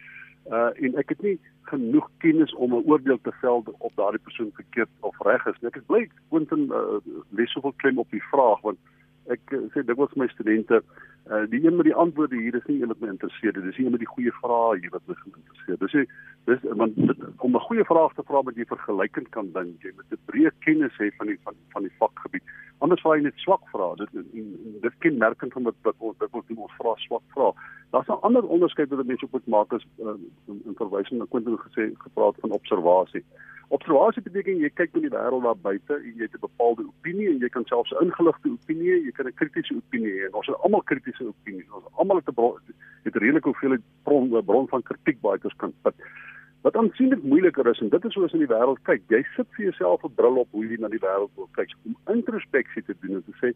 Uh 0.52 0.72
en 0.84 0.96
ek 0.96 1.10
het 1.10 1.22
nie 1.22 1.40
genoeg 1.72 2.10
kennis 2.18 2.54
om 2.54 2.76
'n 2.76 2.84
oordeel 2.86 3.20
te 3.22 3.32
vel 3.42 3.64
of 3.80 3.94
daardie 3.96 4.26
persoon 4.28 4.52
verkeerd 4.54 4.90
of 5.00 5.16
reg 5.20 5.46
is 5.46 5.56
nie. 5.62 5.72
Ek 5.72 5.76
is 5.76 5.88
bly 5.88 6.10
Quentin 6.30 6.68
uh, 6.72 7.00
lees 7.30 7.52
soveel 7.52 7.74
klem 7.78 7.98
op 7.98 8.12
die 8.12 8.24
vraag 8.32 8.60
want 8.62 8.78
ek 9.28 9.42
uh, 9.52 9.64
sê 9.74 9.84
dikwels 9.86 10.16
my 10.16 10.28
studente 10.28 10.84
uh, 11.32 11.50
die 11.50 11.66
een 11.66 11.76
met 11.76 11.86
die 11.86 11.96
antwoorde 11.96 12.36
hier 12.36 12.56
is 12.56 12.66
nie 12.66 12.82
een 12.82 12.88
wat 12.88 13.00
my 13.00 13.08
interesseer 13.08 13.54
nie. 13.56 13.64
Dis 13.64 13.78
een 13.78 13.92
met 13.92 14.00
die 14.00 14.14
goeie 14.14 14.32
vrae 14.42 14.80
hier 14.80 14.90
wat 14.90 15.02
my 15.08 15.16
interesseer. 15.26 15.78
Dis 15.78 15.96
dis 16.48 16.72
want 16.82 16.96
dit, 16.96 17.18
om 17.38 17.56
'n 17.56 17.68
goeie 17.68 17.86
vraag 17.86 18.14
te 18.14 18.24
vra 18.24 18.42
wat 18.44 18.56
jy 18.56 18.66
vergelykend 18.66 19.30
kan 19.30 19.52
dink, 19.52 19.82
jy 19.84 19.92
moet 19.96 20.12
'n 20.12 20.26
breë 20.32 20.52
kennis 20.60 20.96
hê 20.98 21.12
van 21.18 21.28
die 21.28 21.40
van, 21.44 21.56
van 21.74 21.82
die 21.82 21.96
vakgebied. 22.00 22.44
Anders 22.78 23.02
vra 23.02 23.16
jy 23.16 23.24
net 23.24 23.38
swak 23.38 23.64
vrae. 23.74 23.96
Dit 23.96 24.10
dit 24.82 24.98
kenmerkend 25.00 25.54
van 25.54 25.64
wat 25.64 25.76
wat 25.82 25.96
ons 26.00 26.18
dit 26.18 26.32
moet 26.32 26.58
ons 26.58 26.78
vra 26.80 26.96
swak 26.96 27.26
vrae. 27.36 27.54
Daar's 27.92 28.08
'n 28.08 28.22
ander 28.28 28.48
onderskeid 28.48 28.90
wat 28.90 29.06
mense 29.06 29.28
moet 29.32 29.48
maak 29.48 29.74
as 29.74 29.86
uh, 30.00 30.16
in, 30.48 30.62
in 30.66 30.76
verwysing 30.76 31.20
na 31.20 31.26
Quentin 31.30 31.58
gesê 31.58 31.92
gepraat 31.98 32.36
van 32.40 32.52
observasie. 32.52 33.24
Observasie 33.70 34.22
beteken 34.24 34.62
jy 34.64 34.70
kyk 34.70 34.94
na 34.94 35.02
die 35.04 35.12
wêreld 35.12 35.44
daar 35.44 35.58
buite 35.60 35.96
en 35.96 36.14
jy 36.16 36.24
het 36.24 36.36
'n 36.36 36.46
bepaalde 36.48 36.84
opinie 36.88 37.28
en 37.28 37.40
jy 37.40 37.50
kan 37.50 37.66
selfs 37.66 37.92
'n 37.92 38.04
ingeligte 38.06 38.50
opinie 38.50 39.04
jy 39.04 39.12
kan 39.12 39.28
'n 39.28 39.34
kritiese 39.34 39.76
opinie 39.76 40.14
hê. 40.20 40.30
Ons 40.32 40.48
het 40.48 40.56
almal 40.64 40.84
kritiese 41.18 41.28
opinies. 41.28 41.70
Ons 41.72 41.86
almal 41.96 42.18
het 42.18 42.30
'n 42.30 42.34
bron 42.34 42.60
het 43.04 43.16
redelik 43.16 43.44
hoeveel 43.44 43.78
bron 44.04 44.46
bron 44.46 44.68
van 44.68 44.84
kritiek 44.84 45.22
baie 45.22 45.40
kers 45.40 45.56
kan 45.56 45.74
put. 45.82 45.96
Wat 46.62 46.76
aansienlik 46.76 47.24
moeiliker 47.24 47.68
is 47.68 47.80
en 47.80 47.90
dit 47.90 48.06
is 48.06 48.14
hoe 48.14 48.24
ons 48.24 48.34
in 48.34 48.40
die 48.40 48.56
wêreld 48.56 48.82
kyk. 48.84 49.02
Jy 49.08 49.24
sit 49.36 49.48
vir 49.56 49.66
jouself 49.66 50.04
'n 50.04 50.16
bril 50.16 50.38
op 50.38 50.48
hoe 50.52 50.68
jy 50.68 50.78
na 50.80 50.88
die 50.88 51.00
wêreld 51.00 51.32
wil 51.36 51.50
kyk 51.52 51.70
om 51.86 51.96
introspeksie 52.16 52.84
te 52.84 52.96
doen 53.02 53.16
en 53.16 53.24
te 53.24 53.34
sê, 53.42 53.54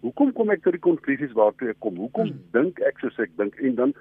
"Hoekom 0.00 0.32
kom 0.32 0.50
ek 0.50 0.62
tot 0.62 0.72
die 0.72 0.80
konklusies 0.80 1.32
waartoe 1.32 1.68
ek 1.68 1.80
kom? 1.80 1.96
Hoekom 1.96 2.26
hmm. 2.26 2.42
dink 2.52 2.78
ek 2.80 2.98
soos 2.98 3.18
ek 3.18 3.30
dink?" 3.36 3.54
En 3.54 3.74
dan 3.74 3.94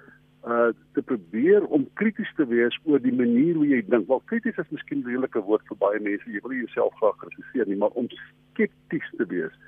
uh 0.47 0.71
te 0.93 1.01
probeer 1.01 1.65
om 1.65 1.89
krities 1.93 2.33
te 2.35 2.47
wees 2.47 2.79
oor 2.83 2.99
die 2.99 3.13
manier 3.13 3.55
hoe 3.55 3.67
jy 3.67 3.81
dink. 3.87 4.07
Wel 4.07 4.21
krities 4.25 4.57
is 4.57 4.69
miskien 4.69 4.99
'n 4.99 5.05
redelike 5.05 5.41
woord 5.41 5.67
vir 5.67 5.77
baie 5.77 5.99
mense. 5.99 6.31
Jy 6.31 6.39
wil 6.41 6.53
jouself 6.53 6.93
graag 6.93 7.17
kritiseer 7.17 7.67
nie, 7.67 7.77
maar 7.77 7.91
om 7.91 8.07
skepties 8.53 9.11
te 9.17 9.25
wees 9.25 9.58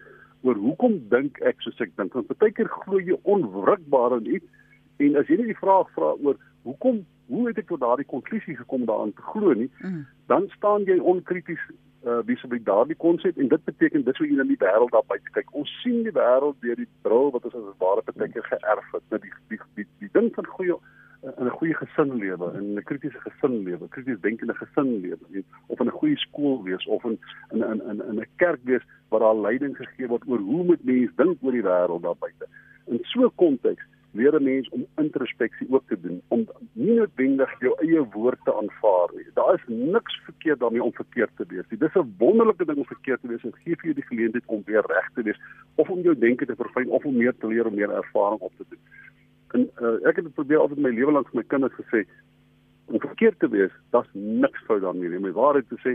oor 0.42 0.56
hoekom 0.56 0.98
dink 1.10 1.40
ek 1.46 1.62
soos 1.66 1.80
ek 1.84 1.94
dink. 1.98 2.14
Want 2.18 2.32
baie 2.42 2.54
keer 2.56 2.70
glo 2.82 3.00
jy 3.00 3.18
onwrikbaar 3.24 4.18
in 4.20 4.36
iets 4.38 4.48
en 5.02 5.18
as 5.22 5.30
jy 5.30 5.40
nie 5.42 5.52
die 5.54 5.62
vraag 5.62 5.90
vra 5.96 6.14
oor 6.22 6.40
hoekom 6.68 7.02
hoe 7.32 7.48
het 7.48 7.62
ek 7.62 7.70
tot 7.72 7.82
daardie 7.82 8.08
konklusie 8.10 8.58
gekom 8.58 8.84
daaraan 8.86 9.14
te 9.16 9.24
glo 9.32 9.54
nie, 9.56 9.70
mm. 9.80 10.04
dan 10.28 10.50
staan 10.58 10.86
jy 10.90 11.00
onkrities 11.00 11.64
uh 12.02 12.18
vis-à-vis 12.26 12.64
daardie 12.66 12.98
konsep 12.98 13.38
en 13.38 13.48
dit 13.48 13.66
beteken 13.66 14.04
dis 14.04 14.18
hoe 14.18 14.28
jy 14.28 14.38
na 14.40 14.46
die 14.50 14.58
wêreld 14.64 14.90
daar 14.94 15.06
buite 15.08 15.34
kyk. 15.36 15.52
Ons 15.58 15.70
sien 15.84 16.02
die 16.02 16.14
wêreld 16.16 16.58
deur 16.66 16.80
die 16.80 16.90
bril 17.06 17.30
wat 17.36 17.46
ons 17.46 17.58
as 17.60 17.78
ware 17.84 18.02
partykeer 18.08 18.48
geërf 18.48 18.88
het. 18.96 19.06
Nou 19.14 19.20
die 19.22 19.34
die 19.54 19.60
die, 19.78 19.86
die 20.02 20.10
ding 20.18 20.32
van 20.34 20.50
goeie 20.56 20.80
in 21.24 21.46
'n 21.46 21.58
goeie 21.58 21.74
gesin 21.74 22.16
lewe, 22.18 22.54
in 22.58 22.78
'n 22.78 22.84
kritiese 22.84 23.20
gesin 23.20 23.64
lewe, 23.64 23.88
krities 23.90 24.20
denkende 24.22 24.54
gesin 24.54 25.02
lewe, 25.02 25.44
of 25.68 25.80
in 25.80 25.88
'n 25.88 26.00
goeie 26.00 26.18
skool 26.18 26.64
wees 26.64 26.86
of 26.86 27.04
in 27.04 27.20
in 27.52 27.62
in 27.62 28.02
in 28.10 28.20
'n 28.20 28.28
kerk 28.36 28.60
wees 28.64 28.86
waar 29.10 29.20
daar 29.20 29.36
leiding 29.36 29.78
gegee 29.78 30.08
word 30.08 30.24
oor 30.28 30.40
hoe 30.40 30.64
moet 30.64 30.84
mense 30.84 31.14
dink 31.16 31.38
oor 31.42 31.52
die 31.52 31.68
wêreld 31.70 32.02
daar 32.02 32.20
buite. 32.20 32.46
In 32.88 33.00
so 33.02 33.26
'n 33.26 33.36
konteks 33.36 33.84
leer 34.12 34.36
'n 34.36 34.44
mens 34.44 34.70
om 34.70 34.86
introspeksie 34.96 35.68
ook 35.70 35.84
te 35.88 36.00
doen 36.02 36.22
om 36.28 36.48
nie 36.74 36.96
noodwendig 36.96 37.60
jou 37.60 37.74
eie 37.80 38.04
woord 38.14 38.40
te 38.44 38.54
aanvaar 38.54 39.10
nie. 39.16 39.26
Daar 39.34 39.54
is 39.54 39.66
niks 39.68 40.20
verkeerd 40.24 40.60
daarmee 40.60 40.84
om 40.84 40.94
verkeerd 40.94 41.32
te 41.36 41.46
wees 41.48 41.68
nie. 41.70 41.80
Dis 41.80 41.96
'n 41.96 42.16
wonderlike 42.18 42.66
ding 42.66 42.78
om 42.78 42.86
verkeerd 42.86 43.22
te 43.22 43.28
wees 43.28 43.44
en 43.44 43.54
gee 43.64 43.76
vir 43.76 43.86
jou 43.86 43.94
die 43.94 44.10
geleentheid 44.10 44.44
om 44.46 44.62
weer 44.66 44.84
reg 44.88 45.10
te 45.14 45.22
wees 45.22 45.40
of 45.76 45.90
om 45.90 46.00
jou 46.00 46.18
denke 46.18 46.46
te 46.46 46.56
verfyn 46.56 46.90
of 46.90 47.06
om 47.06 47.18
meer 47.18 47.36
te 47.38 47.48
leer 47.48 47.66
om 47.66 47.76
meer 47.76 47.92
ervaring 47.92 48.40
op 48.40 48.54
te 48.58 48.66
doen. 48.70 48.80
En 49.52 49.70
uh, 49.82 49.98
ek 50.08 50.16
het 50.22 50.34
probeer 50.34 50.62
altyd 50.64 50.84
my 50.84 50.94
lewe 50.96 51.12
lank 51.12 51.30
vir 51.32 51.42
my 51.42 51.48
kinders 51.48 51.76
gesê 51.80 52.06
om 52.92 53.00
verkeerd 53.00 53.40
te 53.40 53.48
wees, 53.48 53.72
daar's 53.96 54.10
niks 54.14 54.64
fout 54.68 54.82
daarmee 54.84 55.10
nie. 55.10 55.20
My 55.24 55.32
waarheid 55.32 55.68
te 55.70 55.78
sê, 55.84 55.94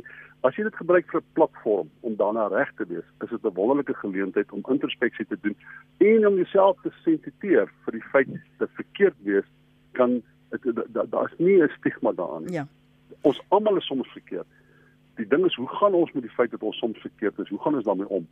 as 0.49 0.57
jy 0.57 0.65
dit 0.65 0.79
gebruik 0.81 1.11
vir 1.13 1.21
'n 1.21 1.35
platform 1.37 1.91
om 2.01 2.17
daarna 2.17 2.47
reg 2.49 2.71
te 2.77 2.87
wees, 2.89 3.05
is 3.25 3.31
dit 3.31 3.45
'n 3.45 3.55
wonderlike 3.59 3.95
geleentheid 3.95 4.53
om 4.53 4.65
introspeksie 4.69 5.27
te 5.27 5.39
doen 5.41 5.57
en 5.99 6.27
om 6.27 6.37
jouself 6.37 6.81
te 6.83 6.93
sensitiseer 7.05 7.69
vir 7.85 7.93
die 7.93 8.07
feit 8.13 8.29
dat 8.59 8.71
verkeerd 8.81 9.17
wees 9.25 9.45
kan 9.93 10.23
daar's 11.11 11.35
nie 11.39 11.63
'n 11.63 11.71
stigma 11.79 12.13
daaraan 12.13 12.45
nie. 12.45 12.53
Ja. 12.53 12.67
Ons 13.23 13.43
almal 13.49 13.77
is 13.77 13.87
soms 13.87 14.09
verkeerd. 14.09 14.47
Die 15.17 15.27
ding 15.27 15.45
is, 15.45 15.55
hoe 15.55 15.69
gaan 15.69 15.95
ons 15.95 16.13
met 16.13 16.23
die 16.23 16.33
feit 16.33 16.51
dat 16.51 16.63
ons 16.63 16.79
soms 16.79 16.99
verkeerd 16.99 17.39
is? 17.39 17.49
Hoe 17.49 17.59
gaan 17.59 17.75
ons 17.75 17.85
daarmee 17.85 18.09
om? 18.09 18.29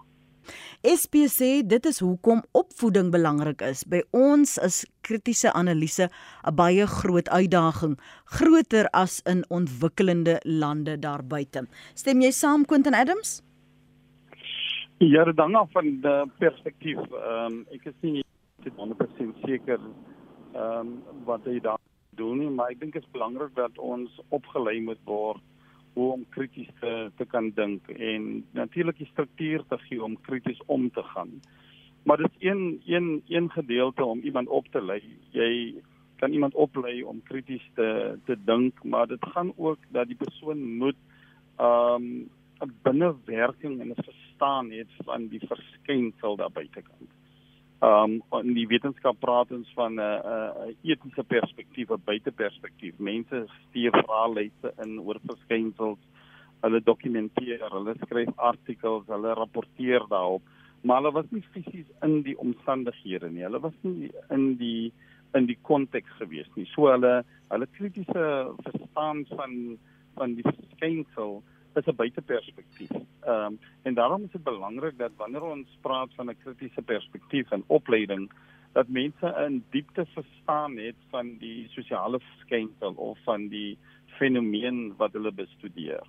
SP 0.83 1.27
sê 1.31 1.63
dit 1.67 1.87
is 1.87 2.01
hoekom 2.05 2.43
opvoeding 2.53 3.11
belangrik 3.13 3.63
is. 3.63 3.85
By 3.85 4.03
ons 4.13 4.59
is 4.59 4.85
kritiese 5.03 5.53
analise 5.53 6.09
'n 6.09 6.55
baie 6.55 6.87
groot 6.87 7.29
uitdaging, 7.29 7.99
groter 8.25 8.89
as 8.93 9.21
in 9.27 9.45
ontwikkelende 9.49 10.41
lande 10.45 10.99
daar 10.99 11.25
buite. 11.25 11.67
Stem 11.95 12.21
jy 12.21 12.31
saam 12.31 12.65
Quentin 12.65 12.95
Adams? 12.95 13.43
Ja, 14.99 15.25
hang 15.37 15.55
af 15.57 15.71
van 15.73 15.85
die 15.85 16.01
perspektief. 16.39 16.99
Ehm 16.99 17.53
um, 17.53 17.67
ek 17.73 17.85
is 17.85 17.95
nie 18.01 18.25
100% 18.65 19.41
seker 19.45 19.81
ehm 20.55 20.79
um, 20.79 21.03
wat 21.25 21.45
jy 21.45 21.61
daar 21.61 21.81
doen 22.17 22.39
nie, 22.39 22.51
maar 22.51 22.71
ek 22.71 22.81
dink 22.81 22.93
dit 22.93 23.03
is 23.03 23.11
belangrik 23.13 23.55
dat 23.55 23.79
ons 23.79 24.21
opgelei 24.29 24.81
moet 24.81 25.01
word 25.05 25.43
hoe 25.95 26.13
om 26.13 26.27
krities 26.29 26.69
te 26.81 27.11
te 27.17 27.25
kan 27.25 27.51
dink 27.55 27.89
en 27.89 28.45
natuurlik 28.51 28.99
die 28.99 29.11
struktuur 29.11 29.65
te 29.69 29.79
gee 29.79 30.03
om 30.03 30.21
krities 30.21 30.63
om 30.67 30.91
te 30.91 31.03
gaan. 31.03 31.41
Maar 32.03 32.17
dit 32.17 32.31
is 32.39 32.49
een 32.51 32.83
een 32.85 33.23
een 33.29 33.51
gedeelte 33.51 34.05
om 34.05 34.21
iemand 34.21 34.49
op 34.49 34.67
te 34.71 34.83
lei. 34.83 35.03
Jy 35.31 35.75
kan 36.17 36.33
iemand 36.33 36.55
oplei 36.55 37.03
om 37.03 37.23
krities 37.23 37.71
te 37.75 38.19
te 38.25 38.37
dink, 38.45 38.85
maar 38.85 39.07
dit 39.07 39.27
gaan 39.35 39.53
ook 39.57 39.79
dat 39.89 40.07
die 40.07 40.17
persoon 40.17 40.77
moet 40.77 40.97
um 41.59 42.31
'n 42.61 42.73
binnewerking 42.83 43.81
en 43.81 43.89
'n 43.89 44.03
verstaan 44.05 44.71
het 44.71 44.91
van 45.05 45.29
die 45.29 45.41
verskynsel 45.47 46.37
daar 46.37 46.53
buitekant. 46.53 47.11
Um 47.85 48.23
in 48.41 48.55
die 48.57 48.67
wetenskap 48.71 49.19
praat 49.21 49.51
ons 49.53 49.69
van 49.77 49.95
'n 49.95 50.01
uh, 50.01 50.67
'n 50.67 50.69
uh, 50.69 50.93
etiese 50.93 51.25
perspektief, 51.25 51.91
'n 51.91 52.05
buiteperspektief. 52.05 52.99
Mense 52.99 53.47
stuur 53.69 53.93
vraelyste 54.07 54.73
in 54.85 54.99
oor 55.01 55.19
verskynsels. 55.27 55.99
Hulle 56.63 56.81
dokumenteer, 56.81 57.61
hulle 57.71 57.95
skryf 58.01 58.31
artikels, 58.37 59.07
hulle 59.07 59.35
rapporteer 59.35 60.07
daarop, 60.09 60.43
maar 60.83 61.03
hulle 61.03 61.13
was 61.13 61.31
nie 61.31 61.45
fisies 61.53 61.91
in 62.03 62.23
die 62.23 62.39
omstandighede 62.39 63.31
nie. 63.31 63.43
Hulle 63.43 63.61
was 63.61 63.77
nie 63.83 64.11
in 64.31 64.57
die 64.57 64.93
in 65.35 65.47
die 65.47 65.59
konteks 65.63 66.11
gewees 66.21 66.49
nie. 66.55 66.67
So 66.75 66.89
hulle 66.89 67.25
hulle 67.51 67.67
kritiese 67.77 68.55
verstaan 68.63 69.27
van 69.37 69.79
van 70.15 70.35
die 70.35 70.47
verskynsel 70.47 71.43
is 71.77 71.87
'n 71.87 71.97
buiteperspektief. 71.97 72.91
Ehm 72.91 73.45
um, 73.45 73.59
en 73.83 73.95
daarom 73.95 74.25
is 74.25 74.31
dit 74.31 74.43
belangrik 74.43 74.99
dat 74.99 75.13
wanneer 75.17 75.43
ons 75.43 75.79
praat 75.81 76.11
van 76.15 76.31
'n 76.31 76.37
kritiese 76.45 76.83
perspektief 76.83 77.51
en 77.51 77.65
opleiding 77.67 78.31
dat 78.73 78.89
mense 78.89 79.27
'n 79.49 79.65
diepte 79.71 80.07
verstaan 80.07 80.77
het 80.77 80.97
van 81.11 81.37
die 81.39 81.69
sosiale 81.69 82.21
verskynsel 82.21 82.93
of 82.93 83.19
van 83.23 83.49
die 83.49 83.79
fenomeen 84.07 84.95
wat 84.97 85.13
hulle 85.13 85.33
bestudeer. 85.33 86.03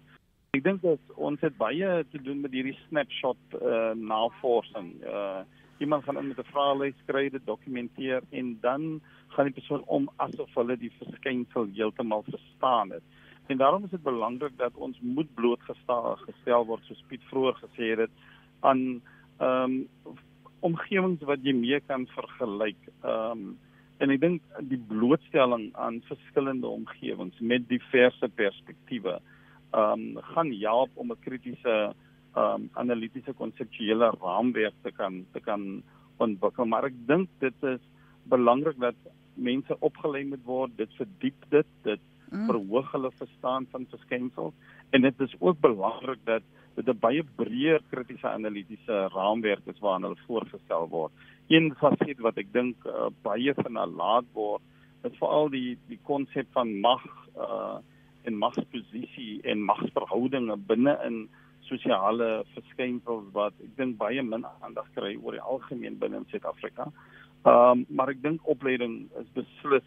Ek 0.55 0.63
dink 0.63 0.81
dat 0.81 1.00
ons 1.15 1.41
het 1.41 1.57
baie 1.57 2.05
te 2.12 2.22
doen 2.22 2.41
met 2.41 2.51
hierdie 2.51 2.77
snapshot 2.88 3.38
uh, 3.62 3.91
navorsing. 3.91 5.03
Uh, 5.03 5.43
iemand 5.77 6.03
gaan 6.03 6.17
in 6.17 6.27
met 6.27 6.39
'n 6.39 6.51
vraelys 6.51 6.98
skryf, 7.03 7.31
dit 7.31 7.45
dokumenteer 7.45 8.22
en 8.29 8.57
dan 8.62 9.01
gaan 9.27 9.45
die 9.45 9.53
persoon 9.53 9.84
om 9.86 10.10
asof 10.15 10.53
hulle 10.55 10.77
die 10.77 10.91
verskynsel 10.98 11.67
heeltemal 11.74 12.24
verstaan 12.24 12.91
het. 12.91 13.03
En 13.47 13.57
daarom 13.57 13.83
is 13.83 13.89
dit 13.89 14.03
belangrik 14.03 14.57
dat 14.57 14.73
ons 14.75 14.99
moet 15.01 15.33
blootgestel 15.33 16.15
gestel 16.15 16.65
word 16.65 16.83
soos 16.87 17.03
Piet 17.09 17.21
vroeër 17.29 17.59
gesê 17.61 17.91
het 17.99 18.13
aan 18.59 19.01
ehm 19.37 19.75
um, 19.75 20.17
omgewings 20.65 21.21
wat 21.29 21.43
jy 21.45 21.53
mee 21.53 21.79
kan 21.85 22.07
vergelyk. 22.15 22.79
Ehm 23.03 23.31
um, 23.31 23.57
en 24.03 24.11
ek 24.11 24.19
dink 24.19 24.41
die 24.67 24.79
blootstelling 24.89 25.69
aan 25.79 26.01
verskillende 26.09 26.67
omgewings 26.67 27.37
met 27.39 27.67
diverse 27.69 28.29
perspektiewe 28.41 29.19
ehm 29.19 30.07
um, 30.07 30.23
gaan 30.31 30.51
help 30.63 30.91
om 30.95 31.11
'n 31.11 31.23
kritiese 31.27 31.75
ehm 32.35 32.55
um, 32.55 32.69
analitiese 32.73 33.33
konseptuele 33.33 34.09
raamwerk 34.21 34.75
te 34.81 34.91
kan 34.91 35.25
te 35.33 35.39
kan 35.39 35.83
ontwikkel. 36.17 36.65
Maar 36.65 36.89
ek 36.89 36.97
dink 37.07 37.29
dit 37.39 37.63
is 37.63 37.83
belangrik 38.23 38.79
dat 38.79 38.95
mense 39.33 39.79
opgelei 39.79 40.25
moet 40.25 40.43
word, 40.43 40.77
dit 40.77 40.91
verdiep 40.97 41.49
dit, 41.49 41.67
dit 41.83 42.01
mm. 42.32 42.46
verhoog 42.50 42.91
hulle 42.91 43.12
verstaan 43.12 43.67
van 43.72 43.88
verskynsels 43.89 44.53
en 44.91 45.01
dit 45.01 45.25
is 45.27 45.36
ook 45.39 45.60
belangrik 45.60 46.20
dat 46.25 46.44
dit 46.75 46.88
'n 46.88 47.00
baie 47.00 47.24
breër 47.36 47.82
kritiese 47.89 48.27
analitiese 48.27 49.08
raamwerk 49.13 49.65
is 49.65 49.79
waarna 49.79 50.08
hulle 50.08 50.25
voorgestel 50.27 50.88
word. 50.89 51.12
Een 51.48 51.74
faset 51.79 52.20
wat 52.20 52.38
ek 52.38 52.51
dink 52.53 52.75
uh, 52.86 53.08
baie 53.22 53.53
vernalaat 53.53 54.25
word, 54.34 54.62
is 55.03 55.17
veral 55.20 55.50
die 55.50 55.77
die 55.88 56.00
konsep 56.03 56.48
van 56.51 56.79
mag 56.79 57.03
uh 57.38 57.77
en 58.25 58.38
magsposisie 58.41 59.41
en 59.44 59.62
magsverhoudinge 59.62 60.55
binne 60.58 60.98
in 61.05 61.27
sosiale 61.67 62.44
verskynsels 62.55 63.27
wat 63.34 63.53
ek 63.62 63.75
dink 63.77 63.98
baie 63.98 64.24
min 64.24 64.46
aandag 64.65 64.88
kry 64.96 65.13
oor 65.22 65.38
die 65.38 65.46
algemeen 65.53 66.00
binne 66.01 66.17
in 66.17 66.25
Suid-Afrika. 66.32 66.89
Ehm 67.46 67.72
um, 67.72 67.86
maar 67.89 68.10
ek 68.10 68.24
dink 68.24 68.48
opleiding 68.50 69.05
is 69.22 69.29
beslis 69.38 69.86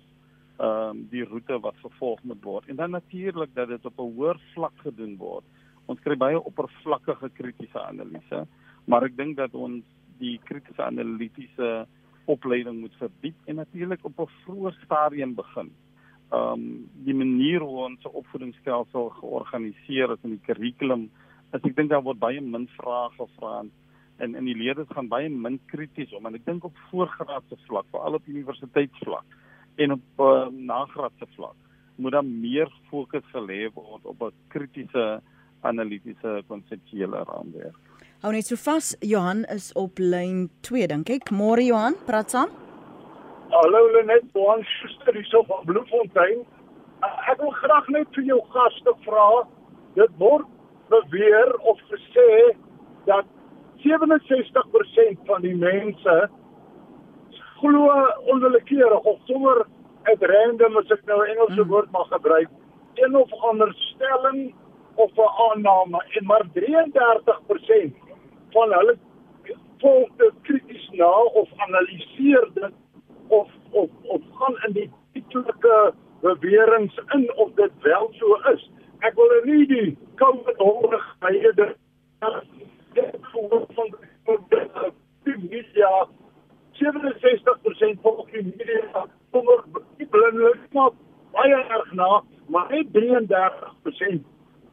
ehm 0.59 0.91
um, 0.91 1.03
die 1.11 1.25
roete 1.25 1.61
wat 1.63 1.77
vervolg 1.83 2.23
moet 2.23 2.43
word. 2.43 2.67
En 2.67 2.77
dan 2.77 2.91
natuurlik 2.91 3.55
dat 3.55 3.69
dit 3.69 3.85
op 3.87 3.99
'n 3.99 4.13
hoër 4.15 4.41
vlak 4.55 4.73
gedoen 4.77 5.17
word. 5.17 5.45
Ons 5.87 6.01
kry 6.01 6.17
baie 6.17 6.45
oppervlakkige 6.45 7.31
kritiese 7.31 7.81
analise, 7.83 8.47
maar 8.85 9.03
ek 9.03 9.17
dink 9.17 9.37
dat 9.37 9.55
ons 9.55 9.85
die 10.19 10.41
kritiese 10.45 10.83
analitiese 10.83 11.87
opleiding 12.25 12.81
moet 12.81 12.95
verdiep 12.99 13.37
en 13.45 13.55
natuurlik 13.55 14.05
op 14.05 14.19
'n 14.19 14.31
vroeë 14.43 14.75
stadium 14.85 15.35
begin. 15.35 15.71
Ehm 16.33 16.53
um, 16.53 16.91
die 17.05 17.15
manier 17.15 17.61
hoe 17.61 17.85
ons 17.85 18.03
opvoedingsstelsel 18.05 19.09
georganiseer 19.09 20.11
is 20.11 20.23
in 20.23 20.31
die 20.31 20.47
kurrikulum, 20.47 21.11
as 21.51 21.63
ek 21.63 21.77
dink 21.77 21.91
daar 21.91 22.03
word 22.03 22.19
baie 22.19 22.41
min 22.41 22.69
vrae 22.69 23.11
gevra 23.11 23.65
en 24.17 24.35
en 24.35 24.45
die 24.45 24.57
leerders 24.57 24.91
gaan 24.91 25.09
baie 25.09 25.29
min 25.29 25.61
krities 25.67 26.13
om 26.13 26.27
en 26.27 26.35
ek 26.35 26.45
dink 26.45 26.65
op 26.65 26.77
voorgraadse 26.91 27.57
vlak, 27.67 27.87
veral 27.91 28.15
op 28.15 28.27
universiteitsvlak 28.27 29.25
en 29.79 29.95
op 29.97 30.23
uh, 30.27 30.47
nagraadse 30.51 31.27
vlak 31.37 31.57
moet 31.99 32.15
daar 32.15 32.25
meer 32.25 32.71
fokus 32.91 33.27
gelê 33.35 33.67
word 33.75 34.05
op 34.07 34.23
'n 34.23 34.35
kritiese 34.55 35.21
analitiese 35.61 36.43
konseptuele 36.47 37.25
raamwerk. 37.31 37.79
Hou 38.23 38.33
net 38.33 38.47
so 38.47 38.57
vas, 38.57 38.97
Johan 39.01 39.45
is 39.45 39.73
op 39.73 39.99
lyn 39.99 40.51
2 40.61 40.87
dink 40.87 41.11
ek. 41.11 41.31
Môre 41.31 41.63
Johan, 41.63 41.95
praat 42.07 42.31
saam. 42.31 42.51
Hallo 43.51 43.81
Lenet, 43.95 44.25
Johan 44.35 44.63
Schuster 44.63 45.15
hier 45.15 45.25
so 45.25 45.43
van 45.43 45.65
Bloemfontein. 45.65 46.45
Ek 47.31 47.39
wil 47.41 47.51
graag 47.51 47.89
net 47.89 48.09
vir 48.15 48.25
jou 48.25 48.41
gaste 48.55 48.95
vra, 49.05 49.47
dit 49.95 50.11
word 50.19 50.47
beweer 50.89 51.55
of 51.71 51.79
gesê 51.91 52.57
dat 53.07 53.25
67% 53.85 55.25
van 55.27 55.43
die 55.43 55.55
mense 55.57 56.17
glo 57.61 58.07
onwillekeurig 58.33 59.05
of 59.13 59.19
sommer 59.27 59.67
uit 60.03 60.23
random 60.23 60.77
as 60.77 60.91
ek 60.91 61.05
nou 61.07 61.19
'n 61.23 61.31
Engelse 61.31 61.63
mm. 61.63 61.69
woord 61.69 61.91
mag 61.91 62.09
gebruik, 62.09 62.49
een 62.95 63.17
of 63.17 63.33
ander 63.51 63.75
stelling 63.75 64.55
of 64.95 65.11
'n 65.17 65.33
aanname 65.47 66.05
en 66.17 66.25
maar 66.25 66.45
33% 66.53 67.95
van 68.51 68.73
hulle 68.73 68.97
volg 69.79 70.09
dit 70.17 70.35
krities 70.43 70.89
na 70.91 71.11
of 71.41 71.49
analiseer 71.57 72.49
dit 72.55 72.73
of 73.29 73.51
of 73.71 73.91
of 74.03 74.21
gaan 74.39 74.57
in 74.67 74.73
die 74.73 74.91
titelike 75.13 75.95
beweringe 76.21 77.03
in 77.15 77.37
of 77.37 77.51
dit 77.55 77.73
wel 77.83 78.11
so 78.13 78.35
is. 78.53 78.71
Ek 78.99 79.15
wil 79.15 79.31
er 79.31 79.45
nie 79.47 79.67
die 79.67 79.99
COVID 80.15 80.57
hongerig 80.57 81.17
baie 81.19 81.53
dit 81.55 81.77
van 83.35 83.93
die 85.25 85.39
media 85.51 85.91
67% 86.81 88.01
volg 88.03 88.31
die 88.31 88.45
media 88.45 89.07
sommer 89.33 89.65
nie 89.99 90.07
blindelik 90.07 90.61
maar 90.73 90.91
baie 91.33 91.63
erg 91.79 91.93
na 91.93 92.23
maar 92.49 92.69
net 92.71 92.87
33% 92.97 94.21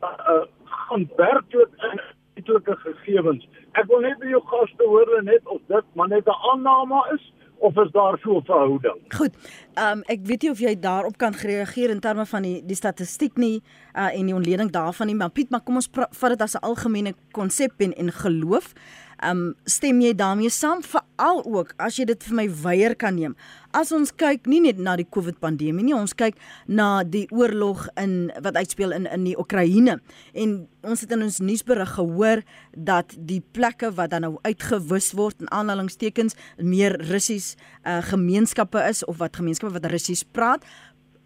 uh, 0.02 0.10
uh, 0.34 0.44
gaan 0.64 1.10
werklik 1.16 1.72
in 1.92 2.02
etlike 2.36 2.76
gegevens. 2.84 3.48
Ek 3.80 3.88
wil 3.92 4.04
net 4.06 4.20
by 4.20 4.30
jou 4.32 4.42
gaste 4.52 4.88
hoor 4.92 5.12
net 5.24 5.48
of 5.52 5.62
dit 5.72 5.96
maar 6.00 6.12
net 6.12 6.28
'n 6.28 6.40
aanname 6.52 7.02
is 7.16 7.32
of 7.58 7.78
is 7.78 7.92
daar 7.92 8.18
so 8.22 8.38
'n 8.38 8.44
verhouding? 8.44 9.00
Goed. 9.08 9.34
Ehm 9.74 9.98
um, 9.98 10.04
ek 10.06 10.20
weet 10.24 10.42
nie 10.42 10.52
of 10.52 10.60
jy 10.60 10.80
daarop 10.80 11.18
kan 11.18 11.34
reageer 11.34 11.90
in 11.90 12.00
terme 12.00 12.26
van 12.26 12.42
die 12.42 12.66
die 12.66 12.76
statistiek 12.76 13.38
nie 13.38 13.62
uh, 13.94 14.20
en 14.20 14.26
die 14.26 14.36
ontleding 14.36 14.72
daarvan 14.72 15.08
nie, 15.08 15.16
maar 15.16 15.30
Piet, 15.30 15.50
maar 15.50 15.64
kom 15.64 15.76
ons 15.76 15.90
vat 15.92 16.30
dit 16.30 16.42
as 16.42 16.56
'n 16.56 16.66
algemene 16.66 17.14
konsep 17.32 17.72
en 17.78 17.94
en 17.94 18.12
geloof. 18.12 18.74
Um 19.24 19.54
stem 19.70 20.02
jy 20.04 20.14
daarmee 20.18 20.52
saam 20.52 20.82
veral 20.84 21.44
ook 21.46 21.74
as 21.80 22.00
jy 22.00 22.06
dit 22.10 22.24
vir 22.28 22.36
my 22.36 22.46
weier 22.64 22.96
kan 23.00 23.16
neem. 23.16 23.36
As 23.76 23.92
ons 23.96 24.12
kyk 24.16 24.48
nie 24.48 24.62
net 24.64 24.80
na 24.80 24.96
die 25.00 25.08
COVID 25.08 25.40
pandemie 25.44 25.84
nie, 25.84 25.96
ons 25.96 26.16
kyk 26.16 26.40
na 26.68 27.04
die 27.04 27.26
oorlog 27.32 27.88
in 28.00 28.32
wat 28.44 28.60
uitspeel 28.60 28.96
in 28.96 29.08
in 29.12 29.28
die 29.28 29.38
Oekraïne 29.40 30.00
en 30.34 30.56
ons 30.86 31.02
het 31.02 31.12
in 31.12 31.24
ons 31.26 31.40
nuusberig 31.40 31.96
gehoor 31.98 32.44
dat 32.76 33.16
die 33.18 33.42
plekke 33.56 33.92
wat 33.96 34.12
dan 34.14 34.28
nou 34.28 34.36
uitgewis 34.44 35.12
word 35.18 35.42
in 35.42 35.52
aanhalingstekens 35.52 36.38
meer 36.58 36.98
Russies 37.10 37.56
uh, 37.84 38.02
gemeenskappe 38.06 38.84
is 38.90 39.04
of 39.06 39.20
wat 39.24 39.40
gemeenskappe 39.40 39.80
wat 39.80 39.92
Russies 39.92 40.24
praat 40.24 40.66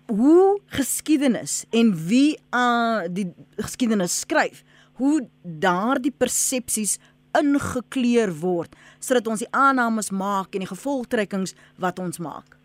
hoe 0.09 0.57
geskiedenis 0.73 1.65
en 1.69 1.93
wie 2.09 2.37
uh, 2.55 3.05
die 3.09 3.29
geskiedenis 3.59 4.19
skryf 4.25 4.63
hoe 4.99 5.21
daardie 5.43 6.11
persepsies 6.11 6.97
ingekleur 7.37 8.31
word 8.41 8.75
sodat 8.99 9.27
ons 9.27 9.43
die 9.43 9.51
aannames 9.51 10.11
maak 10.11 10.55
en 10.55 10.65
die 10.65 10.71
gevolgtrekkings 10.71 11.55
wat 11.77 11.99
ons 11.99 12.19
maak. 12.19 12.59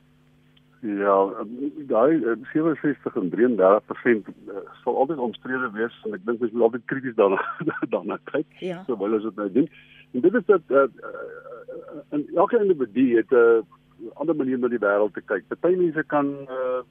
Ja, 0.85 1.17
daai 1.89 2.21
67 2.53 3.15
en 3.17 3.31
33% 3.33 4.27
eh, 4.29 4.57
sal 4.83 4.97
altyd 5.01 5.19
omstrede 5.19 5.71
wees 5.73 5.95
en 6.05 6.17
ek 6.17 6.27
dink 6.29 6.43
ons 6.45 6.53
moet 6.53 6.67
altyd 6.67 6.85
krities 6.93 7.17
daarna 7.17 7.41
daarna 7.95 8.19
kyk. 8.29 8.51
Ja. 8.61 8.83
So 8.85 8.99
wil 9.01 9.17
ons 9.17 9.25
dit 9.25 9.41
nou 9.41 9.49
doen. 9.55 9.71
En 10.13 10.27
dit 10.27 10.37
is 10.41 10.45
dat 10.51 10.75
uh, 10.77 10.85
in 12.13 12.27
elke 12.37 12.61
individu 12.61 13.07
het 13.17 13.33
'n 13.33 13.65
uh, 13.65 14.11
ander 14.21 14.37
manier 14.37 14.59
na 14.59 14.69
die 14.69 14.83
wêreld 14.83 15.15
te 15.15 15.25
kyk. 15.25 15.49
Party 15.49 15.77
mense 15.77 16.05
kan 16.13 16.29
uh, 16.53 16.85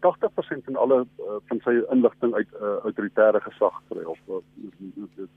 80% 0.00 0.64
van 0.64 0.76
alle 0.76 1.06
uh, 1.18 1.38
van 1.48 1.60
sy 1.64 1.76
inligting 1.92 2.34
uit 2.34 2.52
uh, 2.60 2.76
autoritaire 2.88 3.40
gesag 3.40 3.80
kry 3.88 4.04
of 4.04 4.18
uh, 4.28 4.42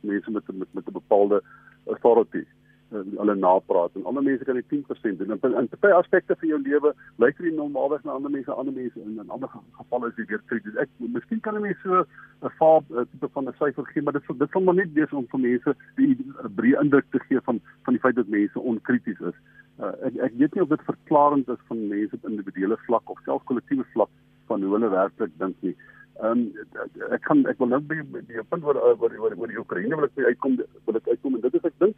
mense 0.01 0.31
met 0.31 0.51
met 0.51 0.73
met 0.73 0.87
'n 0.87 0.99
bepaalde 0.99 1.41
authority 1.85 2.43
uh, 2.91 3.01
hulle 3.17 3.35
napraat 3.35 3.95
en 3.95 4.05
ander 4.05 4.23
mense 4.23 4.43
kan 4.43 4.59
die 4.59 4.83
10% 4.83 5.17
doen. 5.17 5.31
In 5.41 5.55
in 5.61 5.69
baie 5.79 5.93
aspekte 5.93 6.35
van 6.39 6.47
jou 6.47 6.61
lewe 6.61 6.93
lyk 7.17 7.37
dit 7.37 7.55
normaalweg 7.55 8.03
na 8.03 8.11
ander 8.11 8.31
mense, 8.31 8.51
ander 8.51 8.73
mense 8.73 8.99
in 8.99 9.19
in 9.23 9.29
ander 9.29 9.49
gevalle 9.71 10.07
is 10.07 10.15
dit 10.15 10.29
weer 10.29 10.43
krities. 10.45 10.75
Ek 10.75 10.89
miskien 10.97 11.39
kan 11.39 11.55
'n 11.55 11.61
mens 11.61 11.81
so 11.83 12.05
'n 12.41 12.53
faab 12.59 12.83
tipe 13.11 13.29
van 13.33 13.47
'n 13.47 13.55
syfer 13.59 13.85
gee, 13.85 14.01
maar 14.01 14.13
dit 14.13 14.39
dit 14.39 14.49
sal 14.51 14.61
maar 14.61 14.75
net 14.75 14.93
wees 14.93 15.11
om 15.11 15.27
vir 15.27 15.39
mense 15.39 15.75
die 15.95 16.17
breë 16.55 16.81
indruk 16.81 17.05
te 17.11 17.19
gee 17.19 17.39
van 17.41 17.61
van 17.83 17.93
die 17.93 18.01
feit 18.01 18.15
dat 18.15 18.27
mense 18.27 18.59
onkrities 18.59 19.19
is. 19.19 19.37
Uh, 19.79 19.93
ek 20.07 20.15
ek 20.17 20.33
weet 20.37 20.53
nie 20.53 20.63
of 20.63 20.69
dit 20.69 20.81
verklarend 20.85 21.49
is 21.49 21.67
van 21.67 21.87
mense 21.87 22.15
op 22.15 22.29
individuele 22.29 22.77
vlak 22.85 23.09
of 23.09 23.19
selfs 23.25 23.45
kollektiewe 23.45 23.85
vlak 23.93 24.09
van 24.47 24.63
hoe 24.63 24.73
hulle 24.75 24.89
werklik 24.93 25.35
dink 25.41 25.55
nie. 25.65 25.75
Ehm 26.21 26.45
um, 26.45 26.91
ek 27.15 27.23
kan 27.25 27.41
ek 27.49 27.59
wil 27.61 27.71
nou 27.71 27.81
by 27.89 27.97
die 28.29 28.43
punt 28.49 28.65
oor 28.67 28.77
oor 28.77 29.01
oor, 29.01 29.33
oor 29.33 29.49
die 29.49 29.59
Oekraïne 29.59 29.97
wil 29.97 30.05
ek 30.05 30.19
uitkom 30.19 30.59
wil 30.59 30.99
ek 30.99 31.09
uitkom 31.09 31.37
en 31.37 31.45
dit 31.45 31.55
is 31.57 31.69
ek 31.69 31.79
dink 31.81 31.95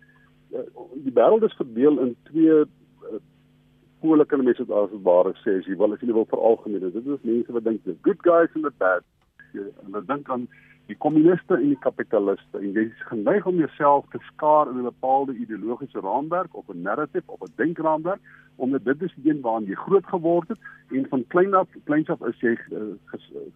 uh, 0.56 0.64
die 1.04 1.16
wêreld 1.18 1.44
is 1.44 1.58
verdeel 1.60 2.00
in 2.06 2.14
twee 2.30 2.62
uh, 2.64 3.20
pole 4.00 4.26
kan 4.26 4.44
mense 4.44 4.64
dit 4.64 4.72
as 4.72 4.96
ware 5.10 5.34
sê 5.42 5.58
as 5.60 5.68
jy 5.68 5.76
wil 5.82 5.98
as 5.98 6.06
jy 6.06 6.16
wil 6.16 6.30
veralgemeen 6.32 6.86
dit 6.86 6.96
is 7.02 7.28
mense 7.28 7.58
wat 7.58 7.68
dink 7.68 7.84
the 7.84 7.98
good 8.08 8.24
guys 8.24 8.56
and 8.56 8.64
the 8.64 8.74
bad 8.86 9.04
en 9.56 9.70
hulle 9.90 10.06
dink 10.14 10.32
aan 10.32 10.48
die 10.88 10.98
kommuniste 10.98 11.56
en 11.56 11.70
die 11.72 11.82
kapitaliste. 11.82 12.60
En 12.60 12.72
jy 12.78 12.88
is 12.90 13.08
geneig 13.10 13.46
om 13.46 13.58
jouself 13.58 14.06
te 14.12 14.20
skaar 14.32 14.70
in 14.70 14.78
'n 14.80 14.92
bepaalde 14.92 15.34
ideologiese 15.34 16.00
raamwerk 16.00 16.56
of 16.56 16.70
'n 16.70 16.82
narrative 16.82 17.32
of 17.32 17.42
'n 17.42 17.54
denkraamwerk 17.56 18.22
omdat 18.56 18.86
dit 18.86 19.02
is 19.02 19.14
die 19.16 19.32
een 19.32 19.42
waaraan 19.42 19.66
jy 19.66 19.76
groot 19.76 20.06
geword 20.06 20.48
het 20.48 20.60
en 20.90 21.08
van 21.10 21.28
klein 21.28 21.54
af 21.54 21.68
kleins 21.84 22.10
af 22.10 22.22
is 22.28 22.40
jy 22.40 22.58
uh, 22.72 22.96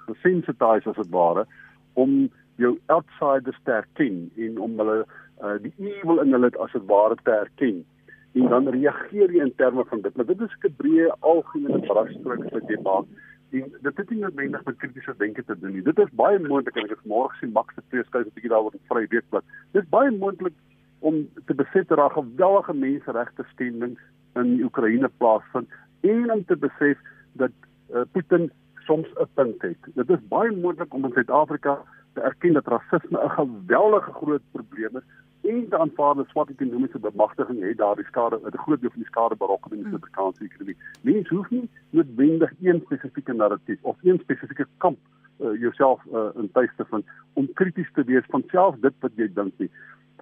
gesensitized 0.07 0.87
as 0.87 0.95
dit 0.95 1.09
ware 1.09 1.45
om 1.93 2.29
jou 2.55 2.79
outsiders 2.85 3.59
te 3.63 3.71
erken 3.71 4.31
en 4.35 4.59
om 4.59 4.77
hulle 4.77 5.05
uh, 5.41 5.55
die 5.61 5.73
evil 5.77 6.19
in 6.19 6.35
hulle 6.35 6.51
as 6.59 6.71
dit 6.71 6.85
ware 6.85 7.15
te 7.23 7.31
erken 7.31 7.85
en 8.33 8.49
dan 8.49 8.69
reageer 8.69 9.31
jy 9.33 9.41
in 9.41 9.55
terme 9.57 9.83
van 9.89 10.01
dit. 10.01 10.15
Maar 10.15 10.25
dit 10.25 10.41
is 10.41 10.55
'n 10.61 10.75
breë 10.77 11.09
algemene 11.19 11.79
brandstryk 11.79 12.51
wat 12.51 12.67
jy 12.69 12.79
maak 12.83 13.05
en 13.51 13.71
dit 13.81 13.97
het 13.97 14.09
nie 14.09 14.19
noodwendig 14.19 14.63
met 14.65 14.77
kritiese 14.77 15.13
denke 15.17 15.43
te 15.43 15.59
doen 15.59 15.73
nie. 15.73 15.81
Dit 15.81 15.99
is 15.99 16.11
baie 16.11 16.39
moontlik 16.39 16.75
en 16.75 16.85
ek 16.85 16.97
het 16.97 17.05
môre 17.09 17.31
gesien 17.33 17.51
Max 17.55 17.73
se 17.73 17.81
preeskuis 17.89 18.25
'n 18.27 18.33
bietjie 18.33 18.51
daaroor 18.53 18.73
in 18.73 18.89
vry 18.91 19.05
weekblad. 19.09 19.43
Dit 19.71 19.83
is 19.83 19.89
baie 19.89 20.11
moontlik 20.11 20.53
om 20.99 21.27
te 21.45 21.55
besef 21.55 21.87
dat 21.87 21.97
daar 21.97 22.11
geweldige 22.11 22.73
menseregte 22.73 23.43
skending 23.53 23.97
in 24.35 24.63
Oekraïne 24.63 25.09
plaasvind 25.17 25.69
en 26.01 26.31
om 26.31 26.45
te 26.45 26.55
besef 26.55 26.97
dat 27.33 27.51
uh, 27.93 28.01
Putin 28.11 28.51
soms 28.85 29.07
'n 29.15 29.27
punt 29.33 29.61
het. 29.61 29.81
Dit 29.95 30.09
is 30.09 30.27
baie 30.27 30.51
moontlik 30.51 30.93
om 30.93 31.05
in 31.05 31.11
Suid-Afrika 31.11 31.81
te 32.13 32.21
erken 32.21 32.53
dat 32.53 32.67
rasisme 32.67 33.23
'n 33.23 33.29
geweldige 33.29 34.11
groot 34.11 34.41
probleem 34.51 34.97
is 34.97 35.07
en 35.41 35.69
te 35.69 35.77
aanvaar 35.77 36.15
dat 36.15 36.27
swart 36.27 36.49
ekonomiese 36.49 36.99
bemagtiging 36.99 37.61
het 37.63 37.77
daardie 37.77 38.05
skade 38.05 38.39
'n 38.43 38.57
groot 38.57 38.81
deel 38.81 38.89
van 38.89 39.01
die 39.03 39.11
skade 39.11 39.35
berokken 39.35 39.71
in 39.71 39.77
die 39.77 39.85
hmm. 39.85 39.91
Suid-Afrikaanse 39.91 40.43
ekonomie. 40.43 40.77
Mense 41.01 41.35
hoef 41.35 41.49
nie 41.49 41.69
noodwendig 41.89 42.51
een 42.61 42.81
spesifieke 42.85 43.33
narratief 43.33 43.79
of 43.81 43.97
een 44.01 44.19
spesifieke 44.19 44.67
kamp 44.77 44.97
uh, 45.39 45.59
jouself 45.59 46.01
uh, 46.13 46.29
in 46.35 46.51
tuis 46.51 46.71
te 46.75 46.85
vind 46.85 47.05
om 47.33 47.53
krities 47.53 47.91
te 47.93 48.03
wees 48.03 48.25
van 48.27 48.43
self 48.47 48.75
dit 48.75 48.93
wat 48.99 49.11
jy 49.15 49.29
dink 49.33 49.53
nie. 49.57 49.71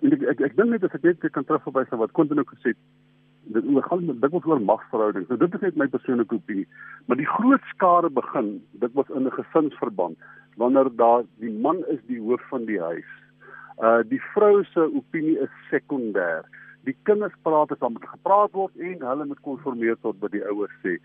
En 0.02 0.14
ek 0.14 0.22
ek, 0.22 0.40
ek 0.40 0.56
dink 0.56 0.70
net 0.70 0.84
as 0.84 0.94
ek 0.94 1.04
net 1.04 1.30
kan 1.32 1.46
terugverwys 1.46 1.90
na 1.90 1.98
wat 1.98 2.12
Quentin 2.12 2.40
ook 2.40 2.54
gesê 2.56 2.76
het 2.76 2.84
dit 3.56 3.68
oor 3.74 3.84
gaan 3.84 4.06
dit 4.06 4.32
was 4.32 4.46
oor 4.46 4.62
magverhoudings. 4.62 5.28
Nou 5.28 5.40
dit 5.40 5.54
is 5.54 5.62
net 5.62 5.76
my 5.76 5.88
persoonlike 5.88 6.36
opinie. 6.36 6.68
Maar 7.06 7.18
die 7.18 7.30
groot 7.30 7.64
skade 7.74 8.10
begin 8.10 8.58
dit 8.84 8.94
was 8.94 9.10
in 9.10 9.26
'n 9.26 9.38
gesinsverband 9.40 10.18
wanneer 10.58 10.90
daar 11.00 11.24
die 11.42 11.54
man 11.54 11.84
is 11.94 12.02
die 12.10 12.20
hoof 12.20 12.44
van 12.50 12.66
die 12.66 12.82
huis 12.82 13.14
Uh 13.78 14.02
die 14.10 14.22
vrou 14.34 14.64
se 14.66 14.82
opinie 14.98 15.38
is 15.46 15.54
sekondêr. 15.70 16.46
Die 16.90 16.96
kinders 17.06 17.36
praat 17.46 17.72
as 17.72 17.82
wat 17.84 18.08
gepraat 18.10 18.56
word 18.58 18.74
en 18.82 19.04
hulle 19.06 19.28
moet 19.30 19.42
konformeer 19.46 20.00
tot 20.02 20.18
wat 20.24 20.34
die 20.34 20.42
ouers 20.50 20.74
sê. 20.82 20.96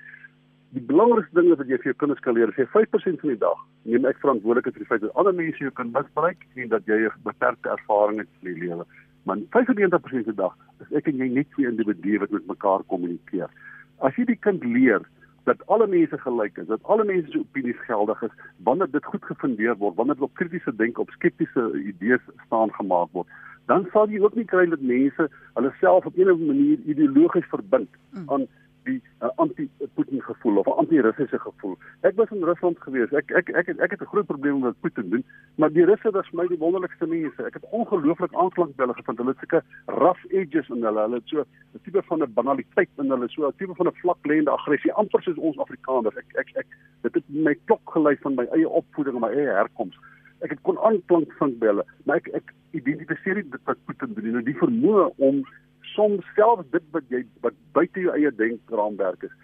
Die 0.72 0.84
belangrikste 0.88 1.36
ding 1.36 1.50
is 1.52 1.60
dat 1.60 1.68
jy 1.68 1.76
vir 1.82 1.90
jou 1.90 1.98
kinders 2.00 2.22
kan 2.24 2.38
leer, 2.38 2.52
sê 2.56 2.64
5% 2.72 3.20
van 3.20 3.32
die 3.34 3.40
dag 3.42 3.60
neem 3.84 4.08
ek 4.08 4.22
verantwoordelikheid 4.22 4.78
vir 4.78 4.84
die 4.86 4.88
feit 4.88 5.04
dat 5.04 5.20
ander 5.20 5.36
mense 5.36 5.60
jou 5.60 5.72
kan 5.76 5.92
misbruik 5.92 6.46
en 6.56 6.72
dat 6.72 6.88
jy 6.88 7.02
'n 7.10 7.24
beperkte 7.28 7.74
ervaring 7.76 8.22
het 8.24 8.30
in 8.40 8.48
die 8.54 8.60
lewe. 8.64 8.86
Maar 9.28 9.44
95% 9.52 10.24
van 10.24 10.32
die 10.32 10.40
dag 10.40 10.56
is 10.80 10.96
ek 10.96 11.12
en 11.12 11.20
jy 11.20 11.28
net 11.28 11.50
twee 11.52 11.68
individue 11.68 12.24
wat 12.24 12.30
met 12.30 12.46
mekaar 12.46 12.88
kommunikeer. 12.88 13.50
As 14.00 14.16
jy 14.16 14.24
die 14.24 14.40
kind 14.48 14.64
leer 14.64 15.04
dat 15.44 15.66
alle 15.66 15.86
mense 15.86 16.18
gelyk 16.18 16.56
is, 16.56 16.66
dat 16.66 16.82
alle 16.82 17.04
mense 17.04 17.30
se 17.30 17.38
opinies 17.38 17.84
geldig 17.86 18.22
is, 18.22 18.34
wanneer 18.56 18.90
dit 18.90 19.04
goed 19.04 19.24
gefundeer 19.24 19.76
word, 19.76 19.94
wanneer 19.94 20.14
dit 20.14 20.24
op 20.24 20.34
kritiese 20.34 20.76
denke, 20.76 21.00
op 21.00 21.10
skeptiese 21.10 21.70
idees 21.82 22.20
staan 22.46 22.72
gemaak 22.72 23.08
word, 23.12 23.28
dan 23.66 23.86
sal 23.92 24.10
jy 24.10 24.20
ook 24.22 24.34
nie 24.34 24.46
kry 24.48 24.66
dat 24.70 24.80
mense 24.80 25.28
hulle 25.54 25.72
self 25.80 26.06
op 26.06 26.16
'n 26.16 26.30
of 26.30 26.38
ander 26.38 26.46
manier 26.46 26.78
ideologies 26.86 27.48
verbind 27.54 27.90
mm. 28.10 28.46
Die 28.84 29.00
uh, 29.22 29.28
anti-Putin 29.42 30.22
gevoel 30.22 30.56
of 30.56 30.66
'n 30.66 30.78
anti-Russiese 30.82 31.38
gevoel. 31.38 31.76
Ek 32.00 32.16
was 32.16 32.30
in 32.30 32.44
Rusland 32.44 32.78
gewees. 32.80 33.12
Ek 33.12 33.30
ek 33.30 33.48
ek 33.48 33.66
het, 33.66 33.78
ek 33.78 33.90
het 33.90 34.00
'n 34.00 34.12
groot 34.12 34.26
probleem 34.26 34.60
met 34.60 34.80
Putin 34.80 35.10
doen, 35.10 35.24
maar 35.54 35.72
die 35.72 35.84
Russe 35.84 36.10
was 36.10 36.28
vir 36.28 36.42
my 36.42 36.46
die 36.46 36.58
wonderlikste 36.58 37.06
mense. 37.06 37.46
Ek 37.46 37.54
het 37.54 37.66
ongelooflik 37.70 38.34
aanklank 38.34 38.76
by 38.76 38.82
hulle 38.82 38.94
gevind. 38.94 39.18
Hulle 39.18 39.30
het 39.30 39.38
sulke 39.38 39.62
rough 39.86 40.24
edges 40.28 40.68
in 40.68 40.82
hulle. 40.84 41.00
Hulle 41.00 41.14
het 41.14 41.28
so 41.28 41.40
'n 41.40 41.80
tipe 41.82 42.02
van 42.02 42.22
'n 42.22 42.32
banaliteit 42.32 42.90
in 42.98 43.10
hulle, 43.10 43.28
so 43.28 43.46
'n 43.46 43.56
tipe 43.56 43.74
van 43.74 43.86
'n 43.86 43.98
vlaklêende 44.02 44.50
aggressie, 44.50 44.92
amper 44.92 45.22
soos 45.22 45.36
ons 45.36 45.58
Afrikaners. 45.58 46.16
Ek 46.16 46.26
ek 46.34 46.48
ek 46.56 46.66
dit 47.02 47.14
het 47.14 47.24
my 47.28 47.54
klok 47.64 47.90
gelei 47.90 48.16
van 48.16 48.34
my 48.34 48.46
eie 48.52 48.68
opvoeding 48.68 49.14
en 49.14 49.20
my 49.20 49.32
eie 49.32 49.54
herkoms. 49.60 49.96
Ek 50.40 50.50
het 50.50 50.62
kon 50.62 50.78
aanklank 50.78 51.32
vind 51.38 51.58
by 51.58 51.66
hulle, 51.66 51.84
maar 52.04 52.16
ek 52.16 52.28
ek 52.28 52.54
identifiseer 52.70 53.34
dit 53.34 53.64
wat 53.64 53.84
Putin 53.86 54.14
doen. 54.14 54.32
Nou 54.32 54.42
die 54.42 54.58
vermoë 54.58 55.12
om 55.16 55.44
soms 55.94 56.26
self 56.34 56.64
dit 56.70 56.84
wat 56.90 57.08
jy 57.08 57.24
wat 57.40 57.56
buite 57.72 58.00
jou 58.00 58.12
eie 58.16 58.30
denkraamwerk 58.34 59.22
is 59.28 59.34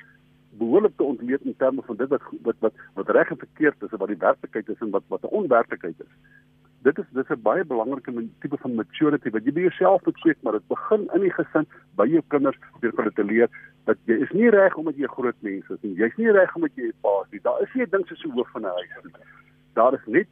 behoorlik 0.58 0.96
te 0.96 1.06
ontleed 1.06 1.44
in 1.46 1.56
terme 1.56 1.82
van 1.86 1.96
dit 1.96 2.08
wat 2.08 2.22
wat 2.42 2.56
wat, 2.66 2.74
wat 2.94 3.10
reg 3.16 3.30
en 3.30 3.40
verkeerd 3.44 3.82
is 3.82 3.92
en 3.92 4.02
wat 4.02 4.12
die 4.12 4.22
werklikheid 4.26 4.68
is 4.68 4.84
en 4.86 4.90
wat 4.90 5.04
wat 5.08 5.22
'n 5.22 5.34
onwerklikheid 5.40 6.00
is. 6.06 6.12
Dit 6.82 6.98
is 6.98 7.04
dis 7.12 7.30
'n 7.30 7.42
baie 7.42 7.64
belangrike 7.64 8.12
tipe 8.40 8.56
van 8.56 8.74
maturity 8.74 9.30
wat 9.30 9.44
jy 9.44 9.52
by 9.52 9.60
jouself 9.60 10.04
moet 10.04 10.20
kweek, 10.20 10.42
maar 10.42 10.52
dit 10.52 10.68
begin 10.68 11.08
in 11.14 11.20
die 11.20 11.34
gesin 11.38 11.66
by 11.96 12.06
jou 12.06 12.22
kinders 12.28 12.58
deur 12.80 12.92
hulle 12.96 13.12
te 13.12 13.24
leer 13.24 13.48
dat 13.84 13.96
jy 14.04 14.14
is 14.14 14.30
nie 14.30 14.50
reg 14.50 14.76
omdat 14.76 14.96
jy 14.96 15.04
'n 15.04 15.16
groot 15.16 15.40
mens 15.40 15.70
is 15.70 15.82
nie. 15.82 15.94
Jy's 15.94 16.16
nie 16.16 16.30
reg 16.30 16.54
omdat 16.54 16.74
jy 16.74 16.86
'n 16.86 17.00
pa 17.00 17.22
is 17.22 17.30
nie. 17.30 17.40
Daar 17.40 17.62
is 17.62 17.74
nie 17.74 17.84
'n 17.84 17.90
ding 17.90 18.06
soos 18.06 18.24
'n 18.24 18.30
hoof 18.30 18.50
van 18.50 18.62
'n 18.62 18.74
huis 18.76 19.04
nie. 19.04 19.12
Daar 19.74 19.94
is 19.94 20.06
net 20.06 20.28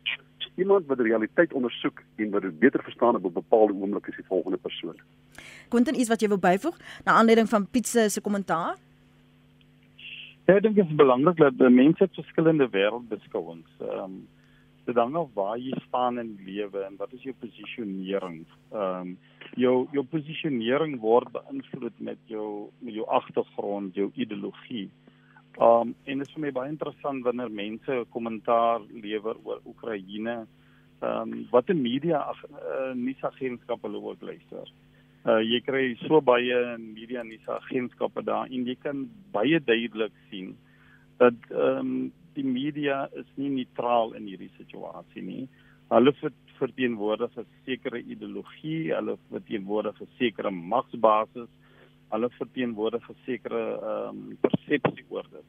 iemand 0.57 0.87
wat 0.87 0.99
die 0.99 1.07
realiteit 1.07 1.53
ondersoek 1.53 2.03
en 2.17 2.31
wat 2.31 2.43
dit 2.43 2.59
beter 2.59 2.83
verstaan 2.83 3.17
op 3.17 3.25
'n 3.25 3.33
bepaalde 3.33 3.75
oomblik 3.75 4.09
as 4.09 4.17
die 4.17 4.25
volgende 4.29 4.57
persoon. 4.57 4.97
Quentin, 5.69 5.99
iets 6.01 6.09
wat 6.09 6.21
jy 6.21 6.29
wil 6.29 6.39
byvoeg 6.39 6.77
na 7.05 7.13
aanleiding 7.13 7.49
van 7.49 7.67
Piet 7.71 7.87
se 7.87 8.21
kommentaar? 8.21 8.77
Ja, 10.47 10.55
ek 10.55 10.63
dink 10.63 10.77
dit 10.79 10.87
is 10.87 10.95
belangrik 10.95 11.37
dat 11.37 11.57
die 11.59 11.69
mense 11.75 12.07
verskillende 12.15 12.69
wêreldbeskouings 12.71 13.71
ehm 13.81 14.03
um, 14.03 14.29
dit 14.87 14.95
hang 14.95 15.17
af 15.19 15.33
waar 15.35 15.57
jy 15.59 15.75
staan 15.89 16.21
in 16.23 16.37
lewe 16.47 16.85
en 16.87 16.95
wat 17.01 17.13
is 17.13 17.25
jou 17.27 17.35
posisionering. 17.41 18.45
Ehm 18.71 19.01
um, 19.01 19.17
jou 19.57 19.89
jou 19.93 20.05
posisionering 20.05 21.01
word 21.01 21.33
beïnvloed 21.35 21.99
met 21.99 22.19
jou 22.31 22.69
met 22.79 22.95
jou 22.95 23.07
agtergrond, 23.19 23.95
jou 23.95 24.11
ideologie. 24.15 24.87
Um 25.57 25.95
en 26.05 26.19
dit 26.19 26.27
is 26.27 26.35
vir 26.35 26.43
my 26.45 26.53
baie 26.53 26.69
interessant 26.69 27.25
wanneer 27.25 27.49
mense 27.49 28.03
kommentaar 28.13 28.83
lewer 28.93 29.39
oor 29.45 29.63
Oekraïne. 29.65 30.45
Um 31.01 31.47
wat 31.53 31.71
die 31.71 31.79
media 31.79 32.21
uh, 32.29 32.93
nuusagentskappe 32.95 33.89
hulle 33.89 34.03
ook 34.05 34.23
luister. 34.23 34.69
Uh 35.25 35.41
jy 35.41 35.63
kry 35.65 35.85
so 36.05 36.21
baie 36.21 36.77
media 36.79 37.25
nuusagentskappe 37.25 38.25
daar 38.25 38.53
en 38.53 38.69
jy 38.69 38.77
kan 38.83 39.07
baie 39.33 39.61
duidelik 39.61 40.13
sien 40.31 40.57
dat 41.17 41.37
um 41.51 42.13
die 42.37 42.45
media 42.45 43.07
is 43.17 43.29
nie 43.41 43.49
neutraal 43.49 44.13
in 44.13 44.27
hierdie 44.29 44.53
situasie 44.59 45.23
nie. 45.25 45.47
Hulle 45.89 46.13
verteenwoordig 46.59 47.33
'n 47.39 47.47
sekere 47.65 48.03
ideologie, 48.03 48.93
hulle 48.93 49.17
verteenwoordig 49.31 50.03
'n 50.03 50.09
sekere 50.19 50.51
magsbasis 50.51 51.49
hulle 52.15 52.31
verteenwoordig 52.39 53.11
'n 53.11 53.17
sekere 53.25 53.63
ehm 53.77 54.09
um, 54.09 54.37
persepsie 54.41 55.07
oor 55.09 55.27
dit. 55.33 55.49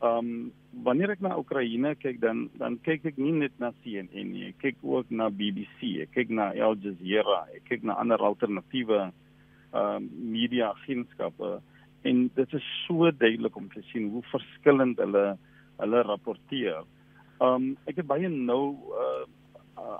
Ehm 0.00 0.18
um, 0.18 0.52
wanneer 0.84 1.10
ek 1.10 1.20
na 1.20 1.38
Oekraïne 1.38 1.94
kyk 1.98 2.20
dan 2.20 2.48
dan 2.58 2.78
kyk 2.86 3.04
ek 3.12 3.16
nie 3.16 3.32
net 3.32 3.54
na 3.58 3.72
CNN 3.82 4.32
nie, 4.32 4.48
ek 4.52 4.58
kyk 4.58 4.76
ook 4.82 5.10
na 5.10 5.30
BBC, 5.30 6.02
ek 6.04 6.12
kyk 6.14 6.30
na 6.30 6.52
Al 6.52 6.76
Jazeera, 6.82 7.46
ek 7.56 7.64
kyk 7.70 7.82
na 7.82 7.98
ander 7.98 8.22
alternatiewe 8.22 9.00
ehm 9.08 9.96
um, 9.96 10.10
media 10.32 10.70
agentskappe 10.76 11.58
en 12.02 12.30
dit 12.34 12.54
is 12.54 12.68
so 12.86 13.10
duidelik 13.10 13.56
om 13.56 13.68
te 13.68 13.82
sien 13.90 14.10
hoe 14.10 14.22
verskillend 14.30 14.98
hulle 15.02 15.26
hulle 15.78 16.02
rapporteer. 16.02 16.84
Ehm 17.40 17.54
um, 17.54 17.66
ek 17.86 18.02
het 18.02 18.06
baie 18.06 18.28
nou 18.28 18.62
uh, 18.74 19.02
uh, 19.02 19.26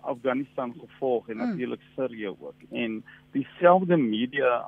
Afghanistan 0.03 0.75
gevolg 0.81 1.29
en 1.29 1.39
hmm. 1.39 1.49
natuurlik 1.49 1.81
Sirië 1.95 2.29
ook. 2.29 2.55
En 2.71 3.05
dieselfde 3.31 3.97
media 3.97 4.65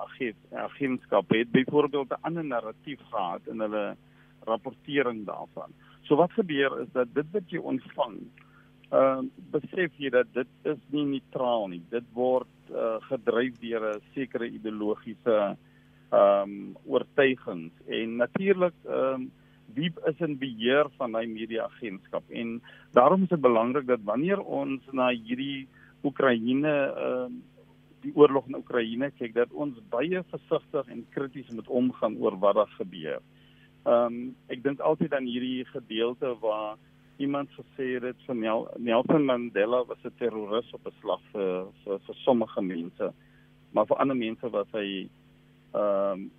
agentskap 0.53 1.29
het 1.29 1.51
byvoorbeeld 1.51 2.09
'n 2.11 2.21
ander 2.21 2.45
narratief 2.45 3.01
gehad 3.11 3.41
in 3.47 3.61
hulle 3.61 3.97
rapportering 4.45 5.27
daarvan. 5.27 5.73
So 6.03 6.17
wat 6.17 6.33
gebeur 6.33 6.81
is 6.81 6.93
dat 6.93 7.15
dit 7.15 7.27
wat 7.33 7.51
jy 7.51 7.59
ontvang, 7.59 8.17
ehm 8.91 9.25
uh, 9.25 9.29
besef 9.51 9.93
jy 9.97 10.11
dat 10.11 10.27
dit 10.33 10.49
is 10.63 10.79
nie 10.91 11.05
neutraal 11.05 11.69
nie. 11.69 11.83
Dit 11.91 12.05
word 12.13 12.71
uh, 12.71 12.97
gedryf 13.01 13.59
deur 13.59 13.95
'n 13.95 14.03
sekere 14.15 14.49
ideologiese 14.49 15.57
ehm 16.11 16.43
um, 16.43 16.77
oortuigings 16.85 17.73
en 17.87 18.17
natuurlik 18.17 18.75
ehm 18.85 19.15
um, 19.15 19.31
wie 19.75 19.93
is 20.09 20.21
in 20.21 20.39
beheer 20.39 20.89
van 20.99 21.15
hy 21.15 21.27
media 21.27 21.65
agentskap 21.65 22.25
en 22.31 22.61
daarom 22.97 23.23
is 23.23 23.33
dit 23.33 23.41
belangrik 23.41 23.87
dat 23.87 24.03
wanneer 24.05 24.41
ons 24.41 24.83
na 24.93 25.11
hierdie 25.11 25.69
Oekraïne 26.05 26.75
ehm 26.75 27.39
uh, 27.39 27.47
die 28.01 28.13
oorlog 28.17 28.47
in 28.49 28.57
Oekraïne 28.57 29.11
kyk 29.19 29.35
dat 29.37 29.51
ons 29.53 29.77
baie 29.93 30.23
versigtig 30.31 30.87
en 30.89 31.03
krities 31.13 31.51
moet 31.53 31.69
omgaan 31.69 32.17
oor 32.17 32.39
wat 32.41 32.57
daar 32.57 32.73
gebeur. 32.79 33.21
Ehm 33.85 34.07
um, 34.07 34.23
ek 34.49 34.63
dink 34.65 34.81
altyd 34.81 35.13
aan 35.17 35.29
hierdie 35.29 35.67
gedeelte 35.69 36.33
waar 36.41 36.79
iemand 37.21 37.53
gesê 37.53 37.99
het 38.01 38.17
van 38.27 38.41
Nelson 38.79 39.25
Mandela 39.25 39.85
was 39.85 40.05
'n 40.05 40.17
terroris 40.19 40.73
op 40.73 40.87
'n 40.87 40.97
slag 41.01 41.21
vir, 41.33 41.67
vir 41.85 41.99
vir 42.07 42.17
sommige 42.25 42.63
mense, 42.63 43.13
maar 43.73 43.87
vir 43.87 43.97
ander 43.97 44.17
mense 44.17 44.51
was 44.51 44.69
hy 44.73 45.09
ehm 45.75 46.13
um, 46.13 46.31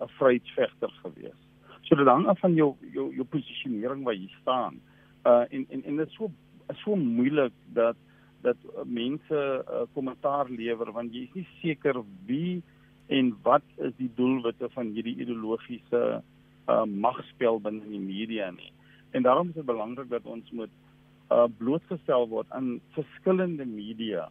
'n 0.00 0.08
vryheidsvegter 0.18 0.90
geweest. 1.02 1.45
So 1.86 1.94
dit 1.94 2.08
hang 2.10 2.26
af 2.26 2.40
van 2.42 2.54
jou 2.58 2.74
jou 2.94 3.06
jou 3.14 3.24
posisionering 3.30 4.02
waar 4.04 4.16
jy 4.18 4.26
staan. 4.40 4.80
Uh 5.26 5.44
en 5.50 5.66
en 5.70 5.84
en 5.84 6.00
dit 6.02 6.08
is 6.08 6.14
so 6.18 6.30
so 6.82 6.96
moeilik 6.96 7.52
dat 7.74 7.96
dat 8.42 8.56
mense 8.84 9.34
uh, 9.38 9.84
kommentaar 9.94 10.50
lewer 10.50 10.92
want 10.92 11.14
jy 11.14 11.22
is 11.26 11.34
nie 11.34 11.46
seker 11.60 12.02
wie 12.26 12.62
en 13.06 13.30
wat 13.42 13.62
is 13.76 13.94
die 13.98 14.10
doelwitte 14.14 14.68
van 14.74 14.90
hierdie 14.94 15.16
ideologiese 15.22 16.02
uh 16.66 16.82
magspel 17.06 17.60
binne 17.62 17.86
die 17.86 18.02
media 18.02 18.50
nie. 18.50 18.72
En 19.14 19.22
daarom 19.22 19.48
is 19.48 19.54
dit 19.54 19.70
belangrik 19.70 20.10
dat 20.10 20.26
ons 20.26 20.50
moet 20.50 20.74
uh 21.30 21.46
blootgestel 21.58 22.28
word 22.28 22.50
aan 22.50 22.80
verskillende 22.98 23.64
media 23.64 24.28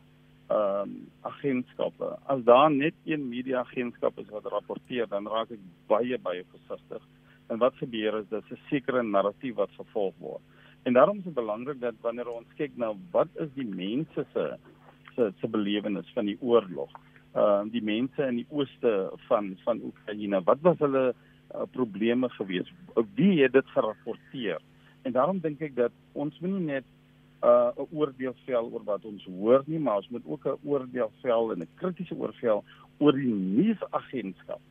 ehm 0.48 0.82
um, 0.82 0.98
agentskappe. 1.22 2.18
As 2.30 2.44
daar 2.44 2.72
net 2.72 2.94
een 3.06 3.30
media 3.30 3.64
agentskap 3.64 4.20
is 4.20 4.30
wat 4.30 4.46
rapporteer, 4.46 5.08
dan 5.08 5.28
raak 5.28 5.50
ek 5.56 5.64
baie 5.88 6.20
baie 6.22 6.44
versigtig 6.52 7.02
En 7.48 7.58
wat 7.58 7.76
gebeur 7.76 8.18
is 8.20 8.30
dat 8.30 8.44
'n 8.52 8.60
sekere 8.70 9.04
narratief 9.04 9.56
wat 9.56 9.70
gevolg 9.78 10.14
word. 10.18 10.42
En 10.84 10.94
daarom 10.94 11.18
is 11.18 11.24
dit 11.24 11.34
belangrik 11.34 11.80
dat 11.80 11.94
wanneer 12.02 12.30
ons 12.30 12.58
kyk 12.58 12.72
na 12.78 12.94
wat 13.12 13.28
is 13.34 13.50
die 13.54 13.66
mense 13.66 14.26
se 14.34 14.58
se 15.16 15.32
se 15.40 15.48
belewenis 15.48 16.12
van 16.14 16.26
die 16.26 16.38
oorlog. 16.42 16.92
Ehm 17.34 17.66
uh, 17.68 17.72
die 17.72 17.84
mense 17.84 18.28
in 18.28 18.36
die 18.36 18.48
ooste 18.50 19.12
van 19.28 19.58
van 19.64 19.82
Oekraïne, 19.82 20.44
wat 20.44 20.62
was 20.62 20.78
hulle 20.78 21.14
uh, 21.14 21.62
probleme 21.72 22.30
geweest? 22.30 22.72
Wie 23.16 23.42
het 23.42 23.54
dit 23.54 23.68
gerapporteer? 23.68 24.62
En 25.02 25.12
daarom 25.12 25.40
dink 25.40 25.62
ek 25.62 25.76
dat 25.76 25.92
ons 26.12 26.40
moet 26.40 26.52
nie 26.52 26.66
net 26.66 26.86
uh, 27.44 27.70
'n 27.78 27.82
uh, 27.82 28.00
oordeel 28.00 28.36
vel 28.46 28.70
oor 28.72 28.84
wat 28.84 29.06
ons 29.06 29.26
hoor 29.26 29.64
nie, 29.66 29.80
maar 29.80 29.96
ons 29.96 30.10
moet 30.10 30.26
ook 30.26 30.46
'n 30.46 30.60
oordeel 30.64 31.12
vel 31.22 31.52
en 31.52 31.60
'n 31.62 31.76
kritiese 31.76 32.16
oordeel 32.16 32.64
oor 32.98 33.14
die 33.14 33.34
nuusagentskap 33.34 34.62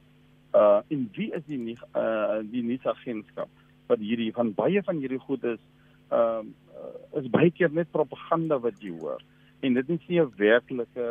uh 0.54 0.80
en 0.88 1.08
wie 1.16 1.30
is 1.34 1.44
die 1.46 1.58
nie 1.58 1.76
uh 1.94 2.40
die 2.50 2.62
nuusagentskap 2.62 3.48
wat 3.90 3.98
hierdie 3.98 4.32
van 4.32 4.52
baie 4.54 4.82
van 4.82 5.00
hierdie 5.02 5.22
goed 5.26 5.44
is 5.44 5.62
ehm 6.10 6.52
uh, 6.74 7.20
is 7.20 7.30
baie 7.30 7.50
keer 7.50 7.72
net 7.72 7.90
propaganda 7.90 8.58
wat 8.58 8.80
jy 8.82 8.92
hoor. 8.98 9.22
En 9.60 9.74
dit 9.74 9.90
is 9.90 10.06
nie 10.08 10.20
'n 10.20 10.32
werklike 10.36 11.08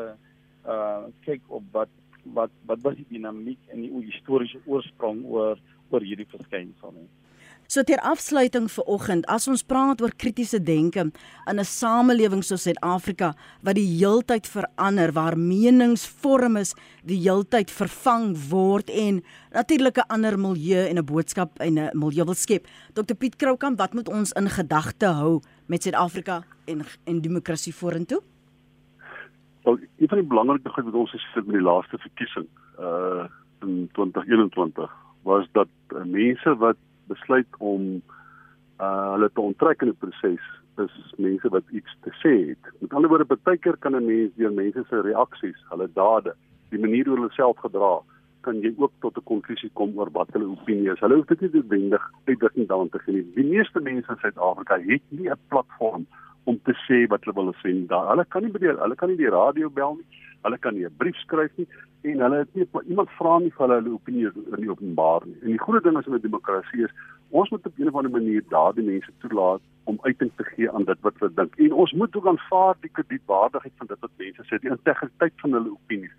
uh 0.66 1.04
kyk 1.26 1.42
op 1.48 1.64
wat 1.72 1.92
wat 2.24 2.52
wat 2.66 2.82
was 2.82 2.96
die 2.96 3.10
dinamiek 3.10 3.60
en 3.68 3.82
die 3.82 3.92
historiese 4.12 4.60
oorsprong 4.66 5.26
oor 5.26 5.60
oor 5.90 6.02
hierdie 6.02 6.30
verskynsel 6.36 6.94
nie 6.96 7.10
So 7.72 7.82
ter 7.88 8.02
afsluiting 8.04 8.68
vir 8.70 8.88
oggend, 8.92 9.28
as 9.32 9.48
ons 9.48 9.64
praat 9.64 10.02
oor 10.04 10.12
kritiese 10.20 10.60
denke 10.60 11.00
in 11.00 11.12
'n 11.60 11.64
samelewing 11.64 12.44
soos 12.44 12.64
Suid-Afrika 12.64 13.34
wat 13.64 13.76
die 13.76 13.88
heeltyd 13.88 14.48
verander, 14.48 15.12
waar 15.12 15.38
meningsvorm 15.38 16.58
is 16.58 16.76
die 17.04 17.18
heeltyd 17.24 17.72
vervang 17.72 18.36
word 18.50 18.90
en 18.90 19.24
natuurlik 19.54 19.98
'n 19.98 20.10
ander 20.10 20.38
milieu 20.38 20.88
en 20.90 20.98
'n 20.98 21.06
boodskap 21.06 21.60
en 21.60 21.80
'n 21.80 21.92
milieu 21.94 22.26
wil 22.26 22.36
skep. 22.36 22.68
Dr 22.94 23.16
Piet 23.16 23.36
Kroukamp, 23.38 23.78
wat 23.78 23.94
moet 23.94 24.10
ons 24.10 24.32
in 24.34 24.50
gedagte 24.50 25.06
hou 25.06 25.42
met 25.68 25.84
Suid-Afrika 25.84 26.44
en 26.68 26.84
en 27.06 27.22
demokrasie 27.22 27.74
vorentoe? 27.74 28.22
Wel, 29.64 29.80
een 29.98 30.08
van 30.08 30.18
die 30.18 30.28
belangrike 30.28 30.70
goed 30.70 30.84
wat 30.84 30.94
ons 30.94 31.12
gesien 31.12 31.46
met 31.46 31.56
die 31.56 31.62
laaste 31.62 31.98
verkiesing 31.98 32.48
uh 32.80 33.26
in 33.62 33.90
2021 33.94 34.92
was 35.24 35.48
dat 35.52 35.68
uh, 35.96 36.04
mense 36.04 36.56
wat 36.56 36.76
besluit 37.14 37.60
om 37.60 38.02
uh 38.82 39.12
hulle 39.14 39.30
te 39.34 39.42
onttrek 39.42 39.82
in 39.82 39.94
die 39.94 40.02
proses 40.06 40.52
is 40.82 41.14
mense 41.18 41.50
wat 41.54 41.64
iets 41.72 41.98
te 42.02 42.12
sê 42.22 42.34
het. 42.50 42.72
Met 42.82 42.94
ander 42.94 43.10
woorde, 43.10 43.38
baie 43.44 43.58
keer 43.58 43.78
kan 43.78 43.96
'n 43.96 44.06
mens 44.06 44.34
deur 44.36 44.52
mense 44.52 44.84
se 44.90 45.02
reaksies, 45.02 45.60
hulle 45.70 45.88
dade, 45.94 46.34
die 46.70 46.80
manier 46.80 47.06
hoe 47.06 47.18
hulle 47.18 47.30
self 47.32 47.58
gedra, 47.58 48.02
kan 48.42 48.62
jy 48.62 48.74
ook 48.78 48.92
tot 49.02 49.18
'n 49.18 49.24
konklusie 49.24 49.70
kom 49.74 49.98
oor 49.98 50.12
wat 50.12 50.34
hulle 50.34 50.50
opinie 50.50 50.92
is. 50.92 51.00
Hulle 51.00 51.16
hoef 51.16 51.28
dit 51.28 51.42
nie 51.42 51.50
noodwendig 51.54 52.12
uitdrukking 52.26 52.68
daarin 52.68 52.90
te 52.90 53.00
gee 53.00 53.14
nie. 53.14 53.34
Die 53.36 53.50
meeste 53.56 53.80
mense 53.80 54.12
in 54.12 54.18
Suid-Afrika 54.18 54.80
het 54.80 55.04
nie 55.10 55.30
'n 55.30 55.40
platform 55.50 56.06
om 56.44 56.60
te 56.64 56.74
sê 56.88 57.08
wat 57.08 57.24
hulle 57.24 57.36
wil 57.36 57.54
sê 57.54 57.72
nie. 57.74 57.88
Hulle 57.88 58.26
kan 58.26 58.44
nie 58.44 58.52
by 58.52 58.60
die, 58.60 58.68
hulle 58.68 58.96
kan 58.96 59.10
nie 59.10 59.18
die 59.18 59.30
radio 59.30 59.70
bel 59.70 59.96
nie. 59.96 60.23
Hulle 60.44 60.58
kan 60.58 60.76
nie 60.76 60.86
'n 60.86 60.98
brief 60.98 61.16
skryf 61.16 61.52
nie 61.58 61.68
en 62.04 62.20
hulle 62.20 62.38
het 62.44 62.56
nie 62.56 62.68
iemand 62.88 63.10
vra 63.18 63.40
nie 63.40 63.52
vir 63.52 63.64
hulle 63.66 63.82
hulle 63.82 63.94
opinie 63.94 64.32
in 64.36 64.62
die 64.62 64.70
openbaar 64.70 65.22
nie. 65.26 65.38
En 65.42 65.52
die 65.56 65.64
groot 65.66 65.84
ding 65.84 65.98
is 65.98 66.06
met 66.06 66.22
demokrasie 66.22 66.84
is 66.84 66.96
ons 67.30 67.50
moet 67.50 67.66
op 67.66 67.78
'n 67.78 67.88
of 67.88 67.96
ander 67.96 68.12
manier 68.12 68.44
daardie 68.50 68.84
mense 68.84 69.12
toelaat 69.20 69.62
om 69.84 69.98
uiting 70.02 70.32
te 70.36 70.44
gee 70.44 70.72
aan 70.72 70.84
dit 70.84 71.00
wat 71.02 71.14
hulle 71.20 71.34
dink. 71.34 71.56
En 71.56 71.74
ons 71.74 71.92
moet 71.92 72.16
ook 72.16 72.28
aanvaar 72.28 72.76
die 72.82 72.92
kredietwaardigheid 72.92 73.74
van 73.78 73.88
dit 73.88 74.00
wat 74.00 74.12
mense 74.18 74.44
sê, 74.44 74.60
die 74.60 74.70
integriteit 74.70 75.34
van 75.36 75.52
hulle 75.54 75.72
opinies. 75.72 76.16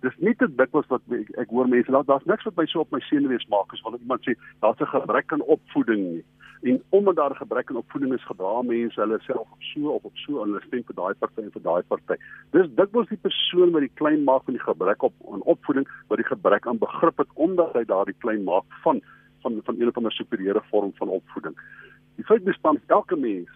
Dis 0.00 0.18
nie 0.18 0.34
te 0.34 0.46
dikwels 0.46 0.86
wat 0.86 1.02
ek, 1.10 1.30
ek 1.42 1.48
hoor 1.50 1.68
mense 1.68 1.90
daar's 1.90 2.24
niks 2.30 2.44
wat 2.44 2.56
my 2.56 2.66
so 2.66 2.80
op 2.80 2.92
my 2.94 3.00
senuwees 3.00 3.48
maak 3.48 3.72
as 3.72 3.82
wanneer 3.82 4.00
iemand 4.00 4.22
sê 4.22 4.34
daar's 4.60 4.80
'n 4.80 4.92
gebrek 4.94 5.32
aan 5.32 5.42
opvoeding 5.42 6.02
nie. 6.12 6.24
En 6.62 6.82
omdat 6.88 7.16
daar 7.16 7.34
gebrek 7.36 7.70
aan 7.70 7.76
opvoeding 7.76 8.14
is, 8.14 8.24
gedra 8.26 8.62
mense 8.62 9.00
hulle 9.00 9.18
self 9.20 9.46
op 9.52 9.62
so 9.62 9.88
of 9.88 10.04
op 10.04 10.16
so 10.16 10.42
en 10.42 10.48
hulle 10.48 10.62
stem 10.66 10.82
vir 10.86 10.94
daai 10.94 11.14
party 11.14 11.42
en 11.42 11.52
vir 11.54 11.62
daai 11.62 11.82
party. 11.92 12.16
Dis 12.56 12.70
dikwels 12.80 13.08
die 13.08 13.20
persoon 13.22 13.70
wat 13.76 13.86
die 13.86 13.94
klein 14.00 14.24
maak 14.24 14.44
van 14.44 14.58
die 14.58 14.64
gebrek 14.64 15.02
op 15.02 15.14
aan 15.32 15.44
opvoeding, 15.54 15.86
wat 16.08 16.18
die 16.18 16.26
gebrek 16.26 16.66
aan 16.66 16.82
begrip 16.82 17.18
het 17.22 17.30
omdat 17.34 17.76
hy 17.78 17.84
daardie 17.84 18.18
klein 18.18 18.44
maak 18.44 18.66
van 18.82 19.02
van 19.42 19.60
van 19.64 19.80
een 19.80 19.88
of 19.88 19.96
ander 19.96 20.12
superieure 20.12 20.62
vorm 20.70 20.92
van 20.94 21.08
opvoeding. 21.08 21.54
Die 22.16 22.24
feit 22.24 22.44
bestaan 22.44 22.80
elke 22.86 23.16
mens 23.16 23.50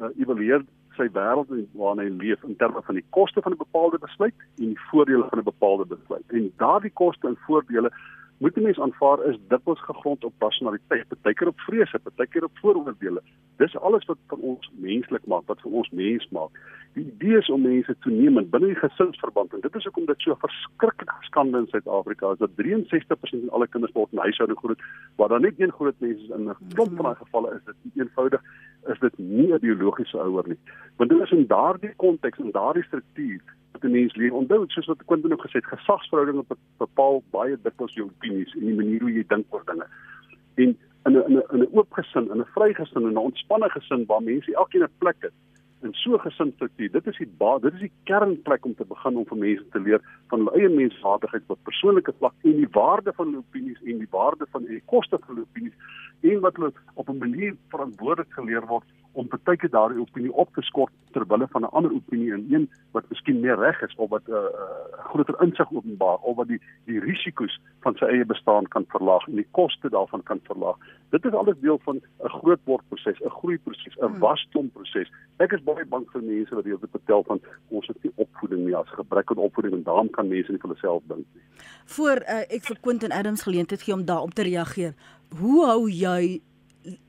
uh, 0.00 0.10
evalueer 0.18 0.64
sy 0.96 1.06
wêreld 1.14 1.50
waarin 1.78 2.02
hy 2.02 2.10
leef 2.22 2.42
in 2.46 2.56
terme 2.58 2.82
van 2.86 2.98
die 2.98 3.06
koste 3.14 3.42
van 3.42 3.52
'n 3.52 3.62
bepaalde 3.62 3.98
besluit 3.98 4.34
en 4.58 4.74
die 4.74 4.84
voordele 4.90 5.26
van 5.30 5.38
'n 5.38 5.50
bepaalde 5.50 5.86
besluit. 5.94 6.26
En 6.28 6.52
daardie 6.56 6.90
koste 6.90 7.28
en 7.28 7.38
voordele 7.46 7.90
moet 8.38 8.56
'n 8.56 8.62
mens 8.62 8.80
aanvaar 8.80 9.24
is 9.24 9.38
dikwels 9.48 9.80
gegrond 9.80 10.24
op 10.24 10.32
personaliteit, 10.38 11.08
partykeer 11.08 11.48
op 11.48 11.60
vrese, 11.60 11.98
partykeer 11.98 12.44
op 12.44 12.58
vooroordeele. 12.58 13.22
Dis 13.56 13.76
alles 13.78 14.04
wat 14.04 14.18
van 14.26 14.40
ons 14.40 14.70
menslik 14.76 15.26
maak, 15.26 15.46
wat 15.46 15.60
van 15.60 15.72
ons 15.72 15.90
mens 15.90 16.28
maak. 16.28 16.50
Die 16.92 17.04
idee 17.04 17.36
is 17.38 17.50
om 17.50 17.62
mense 17.62 17.96
te 18.00 18.10
neem 18.10 18.50
binne 18.50 18.66
die 18.66 18.82
gesinsverband 18.88 19.54
en 19.54 19.60
dit 19.60 19.74
is 19.74 19.84
hoekom 19.84 20.06
dit 20.06 20.20
so 20.20 20.34
verskriklik 20.34 21.10
skande 21.20 21.58
in 21.58 21.66
Suid-Afrika 21.66 22.30
is 22.32 22.38
dat 22.38 22.50
63% 22.50 23.40
van 23.40 23.50
alle 23.50 23.66
kinders 23.66 23.92
word 23.92 24.12
in 24.12 24.18
huishoudings 24.18 24.60
groot 24.60 24.84
waar 25.16 25.28
daar 25.28 25.40
net 25.40 25.60
een 25.60 25.72
groot 25.72 25.98
mens 25.98 26.22
is 26.22 26.28
in 26.28 26.48
'n 26.50 26.56
klomp 26.74 26.94
van 26.96 27.04
daai 27.04 27.14
gevalle 27.14 27.54
is 27.54 27.64
dit 27.64 27.76
eenvoudig 27.94 28.42
is 28.92 28.98
dit 28.98 29.18
nie 29.18 29.52
'n 29.52 29.58
biologiese 29.58 30.18
ouer 30.18 30.48
nie. 30.48 30.58
Want 30.96 31.10
dit 31.10 31.20
is 31.20 31.30
in 31.30 31.46
daardie 31.46 31.94
konteks 31.96 32.38
en 32.38 32.50
daardie 32.50 32.84
struktuur 32.84 33.42
'n 33.82 33.90
mens 33.90 34.14
leer. 34.14 34.34
Onthou, 34.34 34.64
soos 34.66 34.86
wat 34.86 35.04
Quentin 35.04 35.32
ook 35.32 35.46
gesê 35.46 35.58
het, 35.60 35.66
gesagsverhoudinge 35.66 36.44
bepaal 36.78 37.22
baie 37.30 37.56
dikwels 37.62 37.94
jou 37.94 38.06
opinies 38.06 38.54
en 38.54 38.66
die 38.66 38.74
manier 38.74 39.00
hoe 39.00 39.12
jy 39.12 39.24
dink 39.28 39.46
oor 39.50 39.62
dinge. 39.64 39.86
En 40.54 40.76
in 41.04 41.12
'n 41.12 41.42
in 41.52 41.60
'n 41.60 41.68
oop 41.72 41.92
gesin, 41.92 42.30
in 42.30 42.40
'n 42.40 42.52
vrygesin 42.54 43.06
en 43.06 43.12
'n 43.12 43.26
ontspanne 43.28 43.70
gesin 43.70 44.04
waar 44.06 44.22
mense 44.22 44.54
elkeen 44.54 44.82
'n 44.82 44.98
plek 44.98 45.16
het 45.18 45.32
in 45.84 45.92
so 45.92 46.14
'n 46.14 46.20
gesinsstruktuur. 46.20 46.90
Dit 46.90 47.06
is 47.06 47.16
die 47.16 47.32
ba 47.38 47.58
dit 47.58 47.72
is 47.72 47.80
die 47.80 47.92
kernplek 48.04 48.64
om 48.64 48.74
te 48.74 48.84
begin 48.84 49.16
om 49.16 49.26
vir 49.26 49.36
mense 49.36 49.68
te 49.68 49.80
leer 49.80 50.00
van 50.28 50.38
hulle 50.38 50.56
eie 50.58 50.68
menswaardigheid 50.68 51.42
op 51.46 51.58
persoonlike 51.62 52.12
vlak 52.18 52.34
en 52.42 52.56
die 52.56 52.68
waarde 52.70 53.12
van 53.12 53.26
hulle 53.26 53.44
opinies 53.46 53.82
en 53.84 53.98
die 53.98 54.10
waarde 54.10 54.46
van 54.50 54.64
die 54.64 54.82
koste 54.84 55.18
van 55.18 55.34
hulle 55.34 55.46
opinies 55.50 55.76
en 56.20 56.40
wat 56.40 56.56
hulle 56.56 56.72
op 56.94 57.08
'n 57.08 57.18
manier 57.18 57.56
verantwoordelik 57.68 58.32
geleer 58.32 58.66
word 58.66 58.84
om 59.14 59.28
partyke 59.30 59.68
daardie 59.70 60.00
opinie 60.00 60.32
op 60.32 60.50
te 60.54 60.62
skort 60.62 60.92
ter 61.12 61.26
wille 61.30 61.46
van 61.50 61.62
'n 61.62 61.74
ander 61.78 61.92
opinie 61.92 62.32
en 62.32 62.46
een 62.50 62.70
wat 62.90 63.08
miskien 63.08 63.40
meer 63.40 63.58
reg 63.58 63.82
is 63.82 63.94
of 63.96 64.08
wat 64.10 64.26
'n 64.28 64.32
uh, 64.32 64.36
uh, 64.36 65.04
groter 65.10 65.36
insig 65.42 65.72
openbaar 65.72 66.18
of 66.18 66.36
wat 66.36 66.48
die 66.48 66.60
die 66.84 67.00
risiko's 67.00 67.60
van 67.80 67.94
sy 67.96 68.04
eie 68.04 68.24
bestaan 68.24 68.68
kan 68.68 68.84
verlaag 68.88 69.26
en 69.28 69.36
die 69.36 69.48
koste 69.50 69.88
daarvan 69.88 70.22
kan 70.22 70.40
verlaag. 70.42 70.76
Dit 71.10 71.24
is 71.24 71.32
alles 71.32 71.60
deel 71.60 71.80
van 71.84 71.96
'n 71.96 72.28
groot 72.28 72.60
wordproses, 72.64 73.20
'n 73.20 73.30
groeiproses, 73.30 73.96
'n 73.96 74.06
hmm. 74.06 74.18
wasdomproses. 74.18 75.10
Ek 75.36 75.52
is 75.52 75.62
baie 75.62 75.86
bang 75.86 76.06
vir 76.12 76.22
mense 76.22 76.54
wat 76.54 76.64
hierdie 76.64 76.90
vertel 76.90 77.22
van 77.22 77.40
ons 77.68 77.86
het 77.86 78.02
nie 78.02 78.12
opvoeding 78.14 78.64
nie, 78.64 78.76
as 78.76 78.88
gebrek 78.88 79.30
aan 79.30 79.36
opvoeding 79.36 79.74
en 79.74 79.82
daarom 79.82 80.10
kan 80.10 80.28
mense 80.28 80.52
nie 80.52 80.58
vir 80.58 80.68
hulle 80.68 80.80
self 80.80 81.02
dink 81.06 81.26
nie. 81.34 81.42
Voor 81.84 82.16
uh, 82.16 82.42
ek 82.48 82.62
vir 82.64 82.80
Quentin 82.80 83.12
Adams 83.12 83.42
geleentheid 83.42 83.82
gee 83.82 83.94
om 83.94 84.04
daarop 84.04 84.34
te 84.34 84.42
reageer. 84.42 84.94
Hoe 85.38 85.66
hou 85.66 85.90
jy 85.90 86.40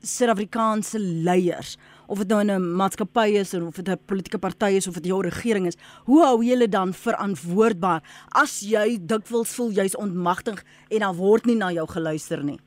Suid-Afrikaanse 0.00 0.98
leiers 0.98 1.76
of 2.06 2.18
dit 2.18 2.28
nou 2.28 2.42
'n 2.44 2.76
maatskappy 2.76 3.38
is 3.38 3.54
of 3.54 3.74
dit 3.74 3.88
'n 3.88 3.98
politieke 4.06 4.38
party 4.38 4.76
is 4.76 4.86
of 4.88 4.94
dit 4.94 5.06
jou 5.06 5.22
regering 5.22 5.66
is, 5.66 5.76
hoe 6.04 6.22
hou 6.24 6.42
jy 6.42 6.50
hulle 6.50 6.68
dan 6.68 6.92
verantwoordbaar 6.92 8.02
as 8.28 8.60
jy 8.60 8.98
dikwels 9.00 9.54
voel 9.54 9.70
jy's 9.70 9.96
ontmagtig 9.96 10.64
en 10.88 10.98
dan 10.98 11.16
word 11.16 11.46
nie 11.46 11.56
na 11.56 11.72
jou 11.72 11.86
geluister 11.86 12.44
nie? 12.44 12.58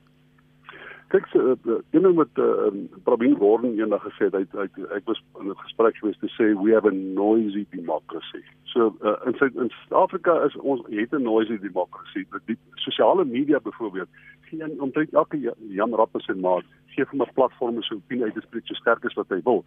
Kyk, 1.10 1.26
so, 1.34 1.56
uh, 1.66 1.76
een 1.90 2.04
ding 2.06 2.16
wat 2.16 2.38
uh, 2.38 2.70
Pravin 3.04 3.36
Gordhan 3.36 3.80
eendag 3.80 4.04
gesê 4.06 4.28
het, 4.28 4.36
hy, 4.38 4.44
hy 4.62 4.84
ek 4.94 5.08
was 5.10 5.18
in 5.42 5.50
'n 5.50 5.58
gesprek 5.66 5.96
gewees 5.98 6.20
te 6.22 6.30
sê 6.38 6.54
we 6.62 6.70
have 6.74 6.86
a 6.86 6.94
noisy 6.94 7.66
democracy. 7.72 8.44
So 8.70 8.94
uh, 9.02 9.18
in 9.26 9.34
Suid-Afrika 9.40 10.36
is 10.46 10.56
ons 10.56 10.86
het 10.86 11.12
'n 11.12 11.26
noisy 11.26 11.58
democracy. 11.58 12.28
Die 12.46 12.58
sosiale 12.76 13.26
media 13.26 13.60
byvoorbeeld 13.60 14.10
gee 14.50 14.70
omtrent 14.80 15.14
elke 15.14 15.54
Jan 15.70 15.94
Rappes 15.94 16.30
en 16.30 16.40
maat 16.40 16.66
gee 16.94 17.06
vir 17.06 17.26
'n 17.26 17.34
platform 17.34 17.76
om 17.76 17.84
sy 17.84 17.96
opinie 17.96 18.24
uit 18.24 18.34
te 18.34 18.46
spreek 18.46 18.68
so 18.68 18.74
sterk 18.74 19.06
as 19.06 19.18
wat 19.18 19.30
hy 19.30 19.42
wil. 19.44 19.66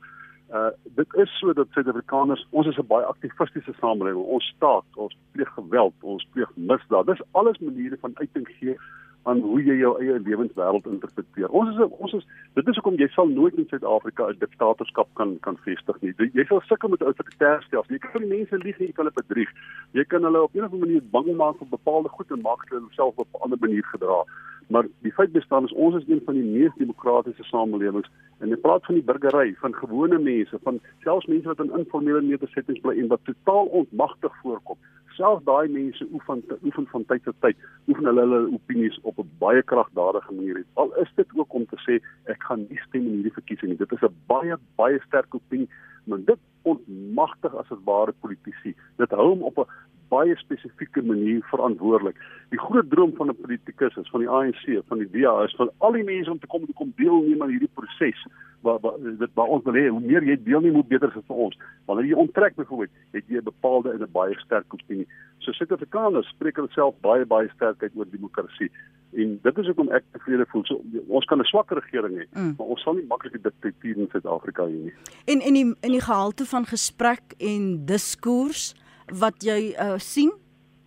Uh 0.55 0.71
dit 0.95 1.15
is 1.15 1.39
so 1.39 1.53
dat 1.53 1.67
Suid-Afrikaners, 1.75 2.47
ons 2.51 2.67
is 2.67 2.79
'n 2.79 2.87
baie 2.87 3.05
aktivistiese 3.05 3.75
samelewing. 3.81 4.25
Ons 4.25 4.53
staat, 4.57 4.87
ons 4.95 5.17
pleeg 5.33 5.51
geweld, 5.59 5.95
ons 6.01 6.27
pleeg 6.33 6.51
misdaad. 6.55 7.07
Dis 7.07 7.27
alles 7.33 7.59
maniere 7.59 7.97
van 8.01 8.13
uiting 8.15 8.49
gee 8.49 8.79
aan 9.23 9.41
hoe 9.41 9.61
jy 9.63 9.77
jou 9.79 9.93
eie 10.03 10.19
lewenswêreld 10.19 10.87
interpreteer. 10.91 11.51
Ons 11.51 11.71
is 11.75 11.97
ons 12.05 12.15
is 12.19 12.25
dit 12.59 12.69
is 12.69 12.79
hoekom 12.81 12.99
jy 12.99 13.09
sal 13.15 13.29
nooit 13.31 13.55
in 13.55 13.69
Suid-Afrika 13.71 14.29
'n 14.29 14.39
diktatorskap 14.39 15.09
kan 15.15 15.39
kan 15.47 15.59
vestig 15.65 16.01
nie. 16.03 16.15
Jy 16.19 16.45
sal 16.49 16.63
sukkel 16.67 16.91
met 16.91 17.03
autoritaire 17.03 17.63
stelsels. 17.63 17.89
Jy 17.89 17.99
kan 17.99 18.23
die 18.23 18.35
mense 18.37 18.59
lieg 18.65 18.79
en 18.79 18.87
jy 18.87 18.93
kan 18.93 19.05
hulle 19.05 19.21
bedrieg. 19.23 19.51
Jy 19.93 20.05
kan 20.05 20.25
hulle 20.25 20.43
op 20.43 20.55
'n 20.55 20.65
of 20.65 20.73
ander 20.73 20.87
manier 20.87 21.03
bang 21.11 21.37
maak 21.37 21.59
vir 21.59 21.69
bepaalde 21.71 22.09
goed 22.09 22.31
en 22.31 22.43
maak 22.43 22.67
hulle 22.69 22.83
self 22.91 23.15
op 23.19 23.29
'n 23.35 23.43
ander 23.45 23.59
manier 23.61 23.85
gedra. 23.85 24.25
Maar 24.73 24.89
die 25.05 25.13
feit 25.13 25.33
bestaan 25.33 25.67
is 25.69 25.75
ons 25.85 25.99
is 25.99 26.09
een 26.09 26.23
van 26.25 26.39
die 26.39 26.47
mees 26.49 26.75
demokratiese 26.81 27.45
samelewings 27.51 28.09
en 28.41 28.51
jy 28.51 28.59
praat 28.65 28.87
van 28.89 28.97
die 28.99 29.05
burgery, 29.05 29.53
van 29.61 29.75
gewone 29.77 30.19
mense, 30.19 30.59
van 30.65 30.81
selfs 31.05 31.29
mense 31.31 31.51
wat 31.51 31.61
in 31.63 31.75
informele 31.79 32.23
nedersettings 32.25 32.81
bly 32.85 32.97
en 32.99 33.11
wat 33.13 33.25
totaal 33.29 33.69
ontmagtig 33.83 34.41
voorkom 34.41 34.81
selfs 35.17 35.45
daai 35.45 35.69
mense 35.69 36.07
oefen 36.13 36.43
oefen 36.65 36.87
van 36.93 37.05
tyd 37.11 37.25
tot 37.27 37.39
tyd 37.45 37.65
oefen 37.91 38.09
hulle 38.11 38.25
hulle 38.25 38.41
opinies 38.57 38.99
op 39.11 39.19
'n 39.23 39.31
baie 39.45 39.63
kragtadige 39.73 40.33
manier. 40.39 40.65
Al 40.75 40.93
is 41.05 41.13
dit 41.17 41.29
ook 41.37 41.55
om 41.55 41.67
te 41.67 41.79
sê 41.87 42.01
ek 42.35 42.43
gaan 42.49 42.67
nie 42.69 42.81
stem 42.87 43.07
in 43.07 43.17
hierdie 43.19 43.39
verkiesing 43.39 43.71
nie. 43.71 43.81
Dit 43.85 43.93
is 43.93 44.03
'n 44.03 44.15
baie 44.27 44.57
baie 44.77 45.01
sterk 45.07 45.35
opinie, 45.35 45.69
maar 46.05 46.25
dit 46.25 46.41
ontmagtig 46.63 47.55
as 47.55 47.71
'n 47.71 47.85
ware 47.85 48.13
politisie. 48.21 48.75
Dit 48.97 49.11
hou 49.11 49.29
hom 49.29 49.43
op 49.43 49.59
'n 49.59 49.71
baie 50.13 50.37
spesifieke 50.37 51.03
manier 51.03 51.43
verantwoordelik. 51.51 52.17
Die 52.53 52.61
groot 52.61 52.89
droom 52.91 53.13
van 53.17 53.31
'n 53.33 53.41
politikus 53.43 53.97
is 53.97 54.11
van 54.13 54.21
die 54.21 54.29
ANC, 54.29 54.65
van 54.89 54.99
die 54.99 55.11
DA 55.11 55.35
is 55.45 55.55
van 55.57 55.71
al 55.79 55.93
die 55.93 56.05
mense 56.05 56.31
om 56.31 56.39
te 56.39 56.47
kom 56.47 56.67
te 56.67 56.73
kom 56.73 56.93
deelneem 56.97 57.43
aan 57.43 57.55
hierdie 57.55 57.75
proses 57.75 58.27
waar 58.63 58.79
waar 58.81 58.99
dit 58.99 59.31
waar 59.35 59.47
ons 59.47 59.65
wil 59.65 59.75
hê 59.75 59.89
hoe 59.89 60.01
meer 60.01 60.23
jy 60.23 60.37
deelneem 60.45 60.75
hoe 60.75 60.85
beter 60.85 61.09
is 61.09 61.15
dit 61.15 61.27
vir 61.27 61.37
ons. 61.47 61.59
Wanneer 61.87 62.07
jy 62.07 62.19
onttrek 62.25 62.55
byvoorbeeld, 62.57 62.91
het 63.13 63.25
jy 63.27 63.39
'n 63.39 63.51
bepaalde 63.51 63.93
en 63.93 64.03
'n 64.03 64.13
baie 64.13 64.35
sterk 64.39 64.75
opinie. 64.75 65.07
So 65.39 65.53
Suid-Afrikaners 65.53 66.29
spreek 66.29 66.57
hulle 66.57 66.69
self 66.71 66.95
baie 67.01 67.27
baie 67.27 67.49
sterk 67.55 67.83
uit 67.83 67.93
oor 67.97 68.07
demokrasie. 68.11 68.71
En 69.13 69.39
dit 69.43 69.59
is 69.59 69.67
hoekom 69.67 69.91
ek 69.93 70.05
tevrede 70.13 70.47
voel. 70.49 70.65
So 70.65 70.81
ons 71.09 71.25
kan 71.25 71.39
'n 71.39 71.45
swak 71.45 71.71
regering 71.71 72.15
hê, 72.19 72.27
mm. 72.33 72.55
maar 72.59 72.67
ons 72.67 72.83
sal 72.83 72.95
nie 72.95 73.07
maklik 73.07 73.35
'n 73.35 73.43
diktatuur 73.43 73.97
in 73.97 74.09
Suid-Afrika 74.13 74.63
hê 74.63 74.79
nie. 74.85 74.95
En 75.27 75.41
en 75.41 75.55
die 75.55 75.75
in 75.81 75.93
die 75.93 76.01
gehalte 76.01 76.45
van 76.45 76.65
gesprek 76.65 77.35
en 77.39 77.85
diskurs 77.85 78.75
wat 79.21 79.45
jy 79.45 79.75
uh, 79.81 79.99
sien, 80.03 80.33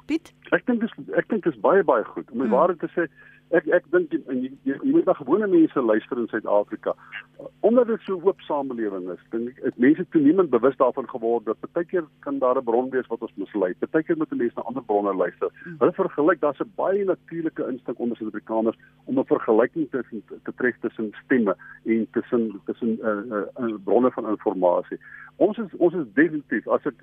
Piet? 0.05 0.31
Ek 0.53 0.65
dink 0.69 0.83
dis 0.83 0.93
ek 1.17 1.29
dink 1.31 1.45
dis 1.47 1.57
baie 1.61 1.83
baie 1.85 2.05
goed. 2.05 2.27
Om 2.31 2.43
die 2.43 2.49
mm. 2.49 2.53
waarheid 2.53 2.81
te 2.83 2.89
sê, 2.93 3.07
ek 3.53 3.67
ek 3.67 3.85
dink 3.93 4.13
jy, 4.13 4.21
jy, 4.65 4.75
jy 4.81 4.91
moet 4.91 5.05
na 5.05 5.13
gewone 5.13 5.47
mense 5.47 5.81
luister 5.81 6.17
in 6.17 6.27
Suid-Afrika. 6.31 6.95
Omdat 7.67 7.87
dit 7.87 8.01
so 8.05 8.17
oop 8.25 8.41
samelewing 8.47 9.09
is, 9.13 9.21
dink 9.31 9.59
ek 9.67 9.77
mense 9.77 10.05
toenemend 10.15 10.49
bewus 10.49 10.77
daarvan 10.79 11.07
geword 11.11 11.45
dat 11.45 11.59
partykeer 11.61 12.07
kan 12.25 12.39
daar 12.39 12.57
'n 12.57 12.65
bron 12.65 12.89
wees 12.89 13.07
wat 13.07 13.21
ons 13.21 13.35
mislei. 13.35 13.73
Partykeer 13.79 14.17
moet 14.17 14.31
mense 14.31 14.55
na 14.55 14.63
ander 14.63 14.83
bronne 14.83 15.13
luister. 15.13 15.49
Hulle 15.79 15.93
vergelyk 15.93 16.41
daar's 16.41 16.59
'n 16.59 16.71
baie 16.75 17.05
natuurlike 17.05 17.67
instink 17.69 17.99
onder 17.99 18.17
Suid-Afrikaners 18.17 18.77
om 19.05 19.19
'n 19.19 19.25
vergelyking 19.25 19.89
te 19.91 20.03
te 20.43 20.53
tref 20.55 20.75
tussen 20.81 21.13
stemme 21.23 21.55
en 21.85 22.07
tussen 22.11 22.61
tussen 22.65 22.97
'n 22.97 22.99
uh, 23.01 23.37
uh, 23.37 23.69
uh, 23.69 23.75
bronne 23.83 24.11
van 24.11 24.25
inligting. 24.25 24.99
Ons 25.37 25.57
is 25.57 25.71
ons 25.77 25.93
is 25.93 26.05
definitief 26.13 26.67
as 26.67 26.85
ek 26.85 26.95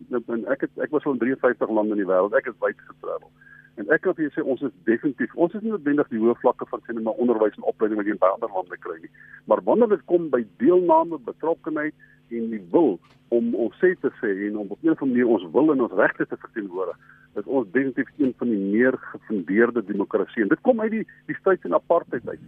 ek 0.48 0.60
het, 0.60 0.70
ek 0.78 0.90
was 0.90 1.04
al 1.04 1.12
in 1.12 1.18
53 1.18 1.70
lande 1.70 1.92
in 1.92 2.02
die 2.04 2.06
wêreld. 2.06 2.34
Ek 2.34 2.44
het 2.44 2.58
wyd 2.60 2.78
getravel. 2.80 3.30
En 3.80 3.88
ek 3.94 4.02
kan 4.04 4.14
vir 4.16 4.26
julle 4.26 4.34
sê 4.36 4.44
ons 4.54 4.62
is 4.66 4.72
definitief 4.88 5.32
ons 5.34 5.54
is 5.56 5.62
nie 5.64 5.72
noodwendig 5.72 6.10
die 6.12 6.20
hoë 6.20 6.34
vlakke 6.42 6.68
van 6.68 6.82
sien 6.86 7.00
maar 7.02 7.20
onderwys 7.24 7.56
en 7.56 7.68
opleiding 7.70 8.00
wat 8.00 8.10
jy 8.10 8.16
baie 8.20 8.34
ander 8.36 8.52
lande 8.52 8.78
kry 8.84 8.98
nie. 9.00 9.12
Maar 9.48 9.62
wanneer 9.68 9.88
dit 9.94 10.04
kom 10.12 10.28
by 10.34 10.42
deelname, 10.60 11.20
betrokkenheid 11.28 11.94
en 12.36 12.50
die 12.52 12.62
wil 12.74 12.98
om 13.32 13.54
ons 13.64 13.78
sê 13.80 13.94
te 14.00 14.12
sê 14.20 14.32
en 14.48 14.58
om 14.60 14.74
op 14.74 14.82
'n 14.82 14.92
of 14.92 15.02
ander 15.02 15.08
manier 15.08 15.32
ons 15.36 15.48
wil 15.56 15.72
en 15.72 15.84
ons 15.86 15.98
regte 16.02 16.26
te 16.26 16.36
verteenwoordig, 16.36 16.98
is 17.40 17.46
ons 17.46 17.70
definitief 17.72 18.08
een 18.18 18.34
van 18.36 18.48
die 18.48 18.58
meer 18.58 18.98
gefundeerde 19.12 19.84
demokrasieë. 19.84 20.48
Dit 20.48 20.60
kom 20.60 20.80
uit 20.80 20.90
die 20.90 21.06
die 21.26 21.36
stryd 21.40 21.60
teen 21.60 21.74
apartheid 21.74 22.28
uit. 22.28 22.40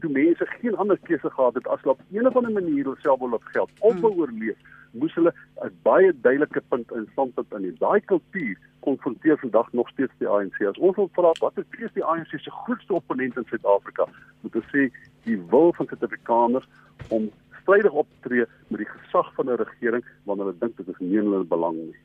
Toe 0.00 0.10
mense 0.10 0.46
geen 0.46 0.76
ander 0.76 0.98
keuse 1.02 1.30
gehad 1.30 1.54
het 1.54 1.66
as 1.66 1.82
op 1.82 2.00
'n 2.10 2.26
of 2.26 2.36
ander 2.36 2.52
manier 2.52 2.84
hulself 2.84 3.18
wil 3.18 3.32
opgeld 3.32 3.70
of 3.78 3.94
hmm. 3.94 4.04
oorleef, 4.04 4.56
moes 4.90 5.14
hulle 5.14 5.32
'n 5.64 5.72
baie 5.82 6.12
duidelike 6.20 6.62
punt 6.68 6.92
in 6.92 7.08
stand 7.12 7.36
het 7.36 7.46
in 7.58 7.76
daai 7.78 8.00
kultuur 8.00 8.56
konfronteer 8.80 9.38
vandag 9.38 9.72
nog 9.72 9.88
steeds 9.88 10.12
die 10.18 10.28
ANC. 10.28 10.60
As 10.60 10.78
ons 10.78 10.96
wil 10.96 11.08
vra 11.12 11.32
wat 11.40 11.58
is 11.58 11.64
presies 11.70 11.92
die 11.92 12.04
ANC 12.04 12.30
se 12.38 12.50
grootste 12.50 12.92
opponent 12.92 13.36
in 13.36 13.46
Suid-Afrika, 13.50 14.06
moet 14.40 14.56
ons 14.56 14.70
sê 14.74 14.90
die 15.24 15.38
wil 15.50 15.72
van 15.72 15.86
Suid-Afrikaners 15.86 16.68
om 17.08 17.30
strydig 17.60 17.92
op 17.92 18.06
te 18.10 18.28
tree 18.28 18.44
met 18.68 18.78
die 18.84 18.90
gesag 18.90 19.32
van 19.34 19.50
'n 19.50 19.62
regering 19.64 20.04
wanneer 20.24 20.46
hulle 20.46 20.58
dink 20.58 20.76
dit 20.76 20.88
is 20.88 20.98
nie 20.98 21.18
in 21.18 21.32
hulle 21.32 21.44
belang 21.44 21.76
nie. 21.76 21.96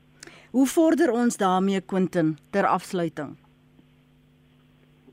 Hoe 0.50 0.66
vorder 0.66 1.12
ons 1.12 1.36
daarmee 1.36 1.80
Quentin 1.80 2.36
ter 2.50 2.66
afsluiting? 2.66 3.36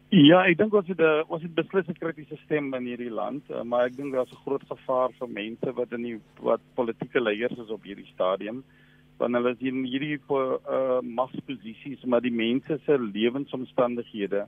Ja, 0.10 0.40
ek 0.50 0.58
dink 0.58 0.74
ons 0.74 0.88
het 0.90 0.98
'n 1.00 1.24
ons 1.30 1.44
het 1.44 1.54
beslis 1.54 1.88
'n 1.88 1.94
kritiese 1.94 2.36
stem 2.46 2.74
in 2.74 2.86
hierdie 2.86 3.12
land, 3.14 3.44
eh, 3.50 3.62
maar 3.62 3.86
ek 3.86 3.96
dink 3.96 4.14
daar's 4.14 4.32
'n 4.32 4.42
groot 4.44 4.64
gevaar 4.66 5.12
vir 5.20 5.30
mense 5.30 5.74
wat 5.74 5.92
in 5.92 6.02
die 6.02 6.20
wat 6.42 6.62
politieke 6.74 7.22
leiers 7.22 7.58
is 7.58 7.70
op 7.70 7.84
hierdie 7.84 8.10
stadium 8.14 8.64
want 9.20 9.36
hulle 9.36 9.52
is 9.52 9.62
in 9.62 9.84
hierdie 9.84 10.20
uh 10.30 11.02
magsposisies 11.02 12.04
maar 12.06 12.22
die 12.22 12.32
mense 12.32 12.80
se 12.86 12.98
lewensomstandighede 12.98 14.48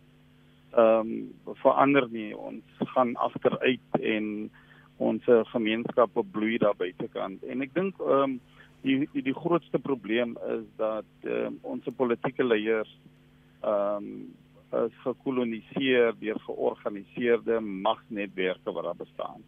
ehm 0.73 0.99
um, 0.99 1.33
verander 1.63 2.07
nie. 2.09 2.37
Ons 2.37 2.63
gaan 2.95 3.15
agteruit 3.15 4.01
en 4.01 4.49
ons 4.97 5.23
gemeenskappe 5.25 6.23
bloei 6.31 6.57
daar 6.57 6.75
buitekant. 6.75 7.43
En 7.43 7.61
ek 7.61 7.73
dink 7.73 7.99
ehm 7.99 8.23
um, 8.23 8.39
die, 8.81 9.09
die 9.13 9.21
die 9.21 9.39
grootste 9.43 9.79
probleem 9.79 10.37
is 10.47 10.65
dat 10.77 11.05
um, 11.23 11.59
ons 11.61 11.85
politieke 11.95 12.43
leiers 12.43 12.97
ehm 13.61 13.95
um, 13.95 14.33
is 14.73 14.93
gekoloniseer 15.03 16.13
deur 16.19 16.39
georganiseerde 16.45 17.59
magsnetwerke 17.59 18.71
wat 18.71 18.83
daar 18.83 19.01
bestaan 19.05 19.43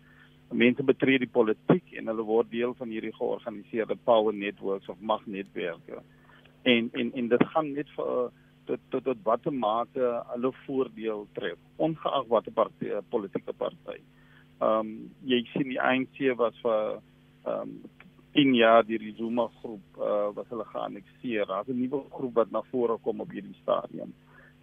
mense 0.54 0.84
betree 0.84 1.20
die 1.22 1.30
politiek 1.30 1.94
en 1.98 2.10
hulle 2.12 2.26
word 2.28 2.52
deel 2.52 2.74
van 2.78 2.92
hierdie 2.94 3.14
georganiseerde 3.18 3.98
power 4.06 4.34
networks 4.34 4.90
of 4.90 5.00
magnetwerke. 5.00 6.02
En 6.70 6.90
en 6.94 7.12
en 7.14 7.30
dit 7.34 7.46
gaan 7.54 7.72
net 7.74 7.90
vir 7.98 8.30
tot 8.68 8.84
tot 8.90 9.04
tot 9.04 9.24
watter 9.24 9.54
mate 9.54 10.12
hulle 10.34 10.54
voordeel 10.66 11.26
tref, 11.40 11.60
ongeag 11.78 12.30
watter 12.32 12.56
party 12.60 12.94
politieke 13.10 13.56
party. 13.58 14.00
Ehm 14.62 14.80
um, 14.80 14.94
jy 15.28 15.44
sien 15.54 15.70
die 15.74 15.82
ANC 15.82 16.22
was 16.38 16.60
vir 16.62 16.80
ehm 16.94 17.60
um, 17.60 17.76
in 18.34 18.56
ja 18.58 18.82
die 18.82 19.14
Zuma 19.18 19.44
groep 19.62 20.00
uh, 20.02 20.30
wat 20.34 20.48
hulle 20.50 20.66
geannexeer. 20.66 21.46
Daar's 21.46 21.68
'n 21.68 21.82
nuwe 21.82 22.02
groep 22.10 22.34
wat 22.34 22.52
na 22.52 22.64
vore 22.72 22.98
kom 22.98 23.20
op 23.22 23.30
hierdie 23.32 23.58
stadium. 23.62 24.14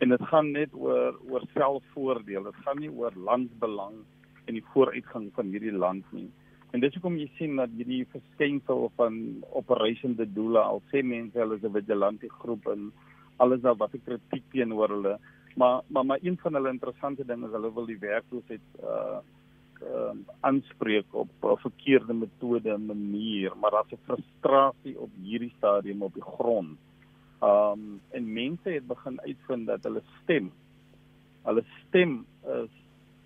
En 0.01 0.09
dit 0.09 0.23
gaan 0.33 0.51
net 0.57 0.73
oor 0.73 1.19
oor 1.29 1.43
selfvoordeel. 1.55 2.47
Dit 2.49 2.61
gaan 2.65 2.79
nie 2.81 2.91
oor 2.91 3.13
landsbelang 3.15 3.99
en 4.47 4.57
die 4.57 4.65
vooruitgang 4.73 5.29
van 5.37 5.53
hierdie 5.53 5.77
land 5.77 6.07
nie. 6.17 6.31
En 6.73 6.81
dis 6.81 6.95
hoekom 6.97 7.19
jy 7.19 7.27
sien 7.37 7.59
dat 7.59 7.73
hierdie 7.77 8.07
verskynsel 8.13 8.89
van 8.97 9.19
operation 9.59 10.15
de 10.17 10.27
doele 10.33 10.63
al 10.63 10.81
sê 10.93 11.03
mense 11.03 11.39
hulle 11.39 11.59
is 11.59 11.67
'n 11.67 11.77
vigilante 11.77 12.29
groep 12.41 12.67
en 12.73 12.93
alles 13.37 13.61
daar 13.61 13.77
wat 13.77 13.95
ek 13.95 14.05
kritiek 14.05 14.45
teenoor 14.53 14.89
hulle. 14.89 15.19
Maar 15.57 15.83
maar 15.89 16.07
maar 16.07 16.19
een 16.23 16.39
van 16.43 16.55
hulle 16.55 16.71
interessante 16.71 17.25
dinge 17.25 17.47
is 17.47 17.53
hulle 17.53 17.75
wil 17.75 17.87
die 17.87 17.99
werkloosheid 17.99 18.67
uh 18.83 19.21
uh 19.83 20.13
aanspreek 20.41 21.15
op 21.15 21.29
'n 21.43 21.57
verkeerde 21.57 22.15
metode 22.15 22.71
en 22.71 22.87
manier, 22.87 23.53
maar 23.61 23.71
daar's 23.71 23.93
'n 23.93 24.05
frustrasie 24.07 24.99
op 24.99 25.11
hierdie 25.23 25.53
stadium 25.57 26.03
op 26.03 26.15
die 26.15 26.29
grond. 26.37 26.79
Um 27.43 28.01
en 28.11 28.33
mense 28.33 28.71
het 28.71 28.87
begin 28.87 29.21
uitvind 29.21 29.67
dat 29.67 29.83
hulle 29.83 30.03
stem 30.23 30.51
hulle 31.43 31.65
stem 31.87 32.27
is 32.45 32.73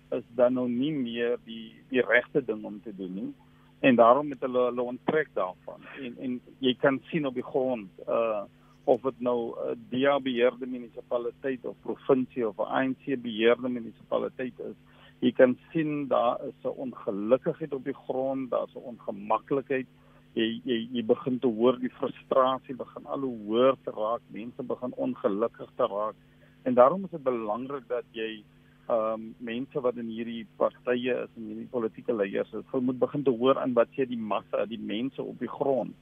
is 0.09 0.23
dan 0.35 0.53
nou 0.53 0.69
nie 0.69 0.91
meer 0.93 1.37
die 1.43 1.73
die 1.89 2.01
regte 2.05 2.43
ding 2.45 2.63
om 2.63 2.81
te 2.81 2.95
doen 2.95 3.13
nie. 3.13 3.33
En 3.79 3.95
daarom 3.95 4.29
het 4.29 4.39
hulle 4.39 4.67
hulle 4.69 4.81
onttrek 4.81 5.33
daarvan. 5.33 5.81
En 6.01 6.15
en 6.17 6.41
jy 6.59 6.75
kan 6.79 7.01
sien 7.11 7.25
op 7.25 7.33
die 7.33 7.49
grond 7.53 7.89
uh 8.07 8.43
of 8.85 9.01
dit 9.01 9.19
nou 9.19 9.39
'n 9.49 9.69
uh, 9.69 9.75
DA 9.89 10.19
beheerde 10.19 10.65
munisipaliteit 10.65 11.65
of 11.65 11.75
provinsie 11.81 12.47
of 12.47 12.57
'n 12.57 12.71
ANC 12.79 13.21
beheerde 13.21 13.69
munisipaliteit 13.69 14.59
is 14.59 14.75
jy 15.19 15.31
kan 15.31 15.57
sien 15.71 16.07
daar 16.07 16.37
is 16.47 16.63
'n 16.63 16.67
ongelukkigheid 16.67 17.73
op 17.73 17.83
die 17.83 17.99
grond 18.05 18.49
daar's 18.49 18.75
'n 18.75 18.87
ongemaklikheid 18.91 19.87
jy 20.35 20.47
jy 20.67 20.79
jy 20.97 21.03
begin 21.13 21.39
te 21.39 21.51
hoor 21.59 21.79
die 21.79 21.93
frustrasie 21.99 22.75
begin 22.75 23.05
al 23.05 23.23
hoe 23.27 23.37
hoër 23.47 23.79
te 23.83 23.93
raak 23.95 24.23
mense 24.35 24.63
begin 24.73 24.95
ongelukkig 25.07 25.71
te 25.79 25.87
raak 25.91 26.15
en 26.63 26.73
daarom 26.73 27.05
is 27.07 27.15
dit 27.15 27.23
belangrik 27.23 27.87
dat 27.87 28.05
jy 28.11 28.43
ehm 28.87 29.13
um, 29.13 29.35
mense 29.37 29.81
wat 29.81 29.97
in 29.97 30.09
hierdie 30.13 30.43
partye 30.61 31.13
is 31.23 31.29
en 31.37 31.45
hierdie 31.49 31.71
politieke 31.71 32.13
leiers 32.13 32.51
is, 32.53 32.65
hulle 32.69 32.85
moet 32.85 32.99
begin 33.01 33.23
te 33.25 33.33
hoor 33.33 33.57
aan 33.57 33.73
wat 33.73 33.89
sê 33.97 34.05
die 34.05 34.19
massa, 34.33 34.65
die 34.69 34.81
mense 34.91 35.21
op 35.23 35.39
die 35.41 35.49
grond. 35.49 35.95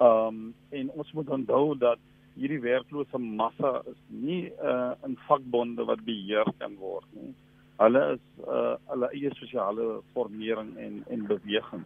Ehm 0.00 0.38
um, 0.38 0.54
en 0.70 0.90
ons 0.96 1.12
moet 1.12 1.32
onthou 1.36 1.76
dat 1.76 2.00
hierdie 2.40 2.62
werklose 2.64 3.18
massa 3.18 3.82
is 3.92 3.98
nie 4.08 4.46
uh, 4.48 4.94
in 5.04 5.18
vakbonde 5.26 5.84
wat 5.84 6.04
beheer 6.06 6.48
kan 6.62 6.78
word 6.80 7.08
nie. 7.18 7.34
Hulle 7.82 8.02
is 8.14 8.24
uh, 8.46 8.78
hulle 8.88 9.12
eie 9.12 9.34
sosiale 9.36 9.88
vormering 10.14 10.72
en 10.80 11.02
en 11.12 11.28
beweging. 11.34 11.84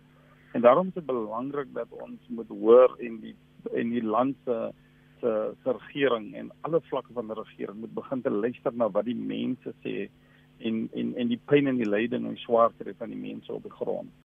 En 0.56 0.62
daarom 0.62 0.86
is 0.86 0.94
dit 0.94 1.06
belangrik 1.06 1.68
dat 1.72 1.90
ons 1.90 2.28
moet 2.28 2.48
hoor 2.48 2.96
en 2.98 3.18
die 3.20 3.34
en 3.72 3.90
die 3.92 4.04
land 4.04 4.36
se 4.44 4.72
se 5.62 5.72
regering 5.72 6.34
en 6.34 6.48
alle 6.60 6.80
vlakke 6.88 7.12
van 7.12 7.26
die 7.28 7.36
regering 7.36 7.80
moet 7.80 7.92
begin 7.94 8.22
te 8.22 8.30
luister 8.30 8.72
na 8.74 8.88
wat 8.90 9.04
die 9.04 9.18
mense 9.32 9.74
sê 9.84 10.08
en 10.68 10.78
en 10.92 11.12
en 11.16 11.28
die 11.28 11.40
pyn 11.52 11.68
en 11.72 11.82
die 11.82 11.88
lyding 11.88 12.24
en 12.24 12.38
die 12.38 12.44
swaarte 12.46 12.94
van 13.02 13.12
die 13.12 13.20
mense 13.20 13.52
op 13.52 13.68
die 13.68 13.76
grond. 13.80 14.16